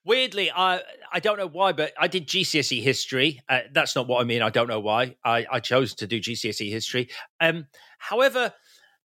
[0.04, 0.80] Weirdly, I
[1.12, 3.42] I don't know why, but I did GCSE history.
[3.48, 4.40] Uh, that's not what I mean.
[4.40, 5.16] I don't know why.
[5.24, 7.10] I, I chose to do GCSE history.
[7.40, 7.66] Um,
[7.98, 8.54] however,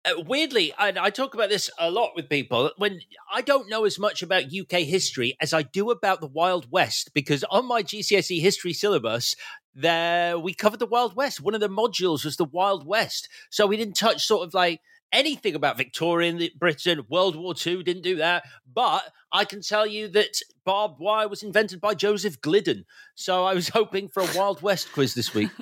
[0.06, 3.00] uh, weirdly, and I talk about this a lot with people when
[3.32, 7.12] I don't know as much about UK history as I do about the Wild West
[7.12, 9.36] because on my GCSE history syllabus.
[9.72, 11.40] There, we covered the Wild West.
[11.40, 14.80] One of the modules was the Wild West, so we didn't touch sort of like
[15.12, 18.44] anything about Victorian Britain, World War II, didn't do that.
[18.72, 22.84] But I can tell you that barbed wire was invented by Joseph Glidden.
[23.14, 25.50] So I was hoping for a Wild West quiz this week.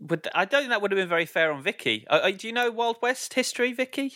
[0.00, 2.06] But I don't think that would have been very fair on Vicky.
[2.08, 4.14] Uh, uh, do you know Wild West history, Vicky?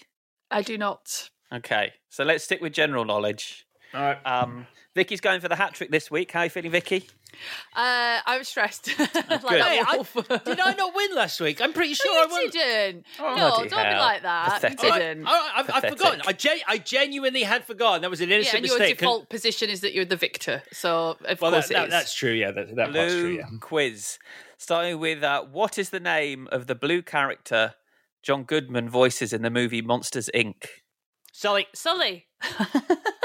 [0.51, 1.31] I do not.
[1.53, 3.67] Okay, so let's stick with general knowledge.
[3.95, 4.19] All right.
[4.27, 6.33] Um, Vicky's going for the hat trick this week.
[6.33, 7.09] How are you feeling, Vicky?
[7.75, 8.89] Uh, I'm stressed.
[8.99, 9.61] like good.
[9.61, 11.63] a I- did I not win last week?
[11.63, 12.51] I'm pretty sure No, I you won.
[12.51, 13.07] didn't.
[13.19, 14.61] Oh, no, don't be like that.
[14.61, 14.83] Pathetic.
[14.83, 15.27] You didn't.
[15.27, 16.21] all right, I've, I've forgotten.
[16.27, 18.03] I, gen- I genuinely had forgotten.
[18.03, 18.99] That was an Yeah, innocent and your mistake.
[18.99, 20.63] default position is that you're the victor.
[20.73, 21.91] So of well, course that, it that- is.
[21.93, 22.33] that's true.
[22.33, 23.23] Yeah, that, that part's true.
[23.23, 23.45] blue Yeah.
[23.61, 24.19] quiz.
[24.59, 27.75] Starting with uh, what is the name of the blue character
[28.23, 30.67] John Goodman voices in the movie Monsters Inc.?
[31.33, 31.67] Sully.
[31.75, 32.27] Sully.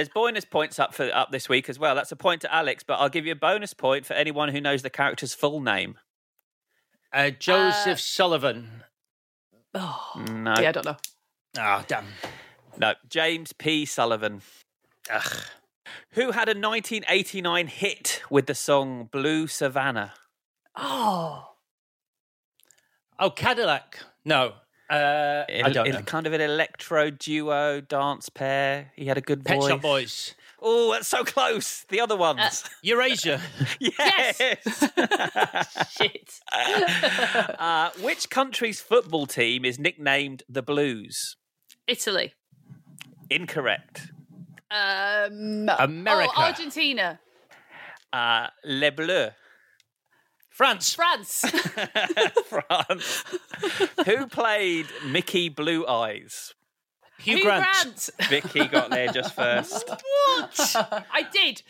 [0.00, 1.94] There's bonus points up for up this week as well.
[1.94, 4.58] That's a point to Alex, but I'll give you a bonus point for anyone who
[4.58, 5.98] knows the character's full name.
[7.12, 8.84] Uh, Joseph Uh, Sullivan.
[9.74, 10.96] Oh, No, yeah, I don't know.
[11.58, 12.06] Ah, damn.
[12.78, 13.84] no, James P.
[13.84, 14.40] Sullivan.
[15.10, 15.36] Ugh.
[16.12, 20.14] Who had a 1989 hit with the song Blue Savannah?
[20.76, 21.46] Oh,
[23.18, 23.98] Oh, Cadillac.
[24.24, 24.54] No.
[24.90, 26.02] Uh, I don't il- know.
[26.02, 28.90] Kind of an electro duo dance pair.
[28.96, 29.68] He had a good Pet voice.
[29.68, 30.34] Shop Boys.
[30.62, 31.84] Oh, that's so close.
[31.88, 32.64] The other ones.
[32.82, 33.40] Erasure.
[33.80, 34.36] yes.
[35.90, 36.34] shit.
[37.58, 41.36] uh, which country's football team is nicknamed the Blues?
[41.86, 42.34] Italy.
[43.30, 44.10] Incorrect.
[44.70, 46.32] Um, America.
[46.36, 47.20] Oh, Argentina.
[48.12, 49.30] Uh, Les Bleus.
[50.60, 50.94] France.
[50.94, 51.40] France.
[52.50, 53.24] France.
[54.04, 56.54] Who played Mickey Blue Eyes?
[57.18, 57.64] Hugh, Hugh Grant.
[57.64, 58.10] Grant.
[58.28, 59.88] Vicky got there just first.
[59.88, 61.06] what?
[61.10, 61.62] I did.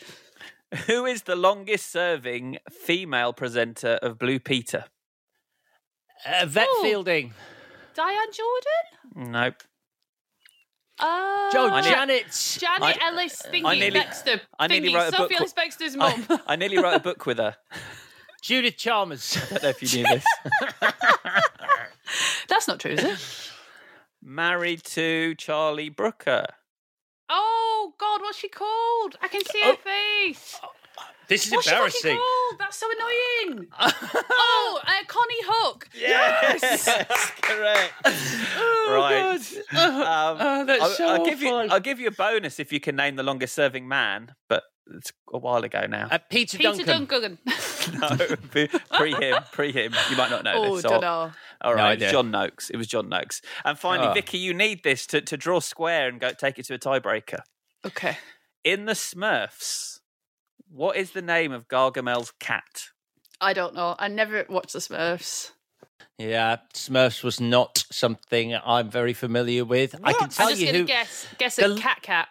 [0.87, 4.83] Who is the longest serving female presenter of Blue Peter?
[6.25, 6.67] Uh, vet.
[6.81, 7.33] Fielding.
[7.95, 9.31] Diane Jordan?
[9.31, 9.63] Nope.
[10.99, 12.25] Oh, Joe I Janet.
[12.59, 14.41] Janet I- Ellis thingy I nearly- Bextor.
[14.59, 16.25] I nearly wrote a book Sophie called- Ellis Bextor's mum.
[16.29, 17.55] I, I nearly wrote a book with her.
[18.41, 19.37] Judith Chalmers.
[19.37, 20.25] I don't know if you knew this.
[22.49, 23.51] That's not true, is it?
[24.23, 26.45] Married to Charlie Brooker.
[27.29, 29.15] Oh God, what's she called?
[29.21, 30.59] I can see her face.
[31.27, 32.17] This is What's she fucking embarrassing.
[32.17, 32.59] called?
[32.59, 33.67] That's so annoying.
[33.79, 35.83] oh, uh, Konnie Huq.
[35.95, 37.93] Yes, correct.
[38.89, 39.39] right.
[39.73, 41.49] Um, Oh, that's I'll, so I'll give you.
[41.49, 41.71] fun.
[41.71, 44.63] I'll give you a bonus if you can name the longest-serving man, but
[44.95, 46.07] it's a while ago now.
[46.11, 47.37] Uh, Peter, Peter Duncan.
[47.41, 47.99] Duncan.
[47.99, 48.67] no,
[48.97, 49.93] pre him, pre him.
[50.09, 50.83] You might not know oh, this.
[50.83, 51.31] so- don't know.
[51.61, 52.11] All No right, it was idea.
[52.11, 52.69] John Noakes.
[52.69, 53.41] It was John Noakes.
[53.63, 54.13] And finally, Oh.
[54.13, 57.39] Vicky, you need this to, to draw square and go take it to a tiebreaker.
[57.85, 58.17] Okay.
[58.63, 59.99] In the Smurfs,
[60.69, 62.85] what is the name of Gargamel's cat?
[63.39, 63.95] I don't know.
[63.97, 65.51] I never watched the Smurfs.
[66.17, 69.95] Yeah, Smurfs was not something I'm very familiar with.
[70.03, 70.85] I can tell I'm just you gonna who.
[70.85, 71.27] guess.
[71.39, 72.27] Guess a cat cat.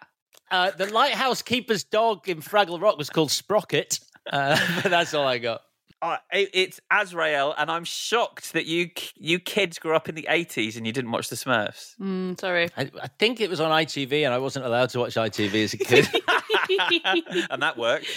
[0.51, 3.99] Uh, the lighthouse keeper's dog in Fraggle Rock was called Sprocket.
[4.31, 4.59] Uh,
[4.89, 5.61] that's all I got.
[6.01, 10.27] Uh, it, it's Azrael, and I'm shocked that you you kids grew up in the
[10.27, 11.95] 80s and you didn't watch the Smurfs.
[11.99, 12.69] Mm, sorry.
[12.75, 15.73] I, I think it was on ITV, and I wasn't allowed to watch ITV as
[15.73, 16.09] a kid.
[17.51, 18.07] and that worked.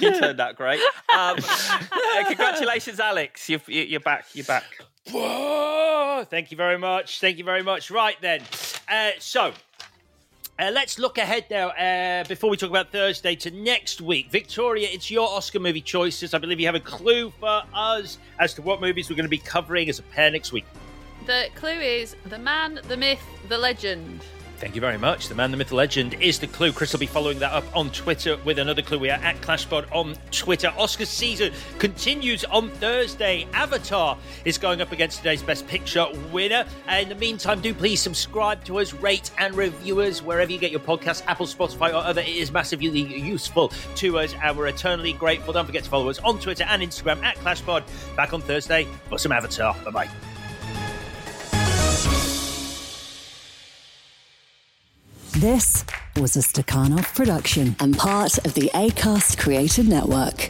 [0.00, 0.80] you turned out great.
[1.16, 3.48] Um, uh, congratulations, Alex.
[3.48, 4.26] You're, you're back.
[4.34, 4.64] You're back.
[5.12, 6.24] Whoa!
[6.28, 7.20] Thank you very much.
[7.20, 7.90] Thank you very much.
[7.92, 8.42] Right then.
[8.88, 9.52] Uh, so.
[10.60, 14.28] Uh, let's look ahead now uh, before we talk about Thursday to next week.
[14.28, 16.34] Victoria, it's your Oscar movie choices.
[16.34, 19.30] I believe you have a clue for us as to what movies we're going to
[19.30, 20.64] be covering as a pair next week.
[21.26, 24.24] The clue is the man, the myth, the legend.
[24.58, 25.28] Thank you very much.
[25.28, 26.72] The man, the myth, the legend is the clue.
[26.72, 28.98] Chris will be following that up on Twitter with another clue.
[28.98, 30.72] We are at ClashPod on Twitter.
[30.76, 33.46] Oscar season continues on Thursday.
[33.52, 36.64] Avatar is going up against today's Best Picture winner.
[36.90, 40.72] In the meantime, do please subscribe to us, rate and review us wherever you get
[40.72, 42.20] your podcast, Apple, Spotify, or other.
[42.20, 45.52] It is massively useful to us, and we're eternally grateful.
[45.52, 47.84] Don't forget to follow us on Twitter and Instagram at ClashPod.
[48.16, 49.76] Back on Thursday for some Avatar.
[49.84, 50.37] Bye bye.
[55.32, 55.84] This
[56.16, 60.48] was a Stakhanov production and part of the ACAST Creator Network.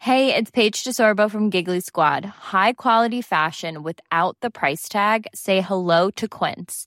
[0.00, 2.24] Hey, it's Paige DeSorbo from Giggly Squad.
[2.24, 5.26] High quality fashion without the price tag.
[5.34, 6.86] Say hello to Quince.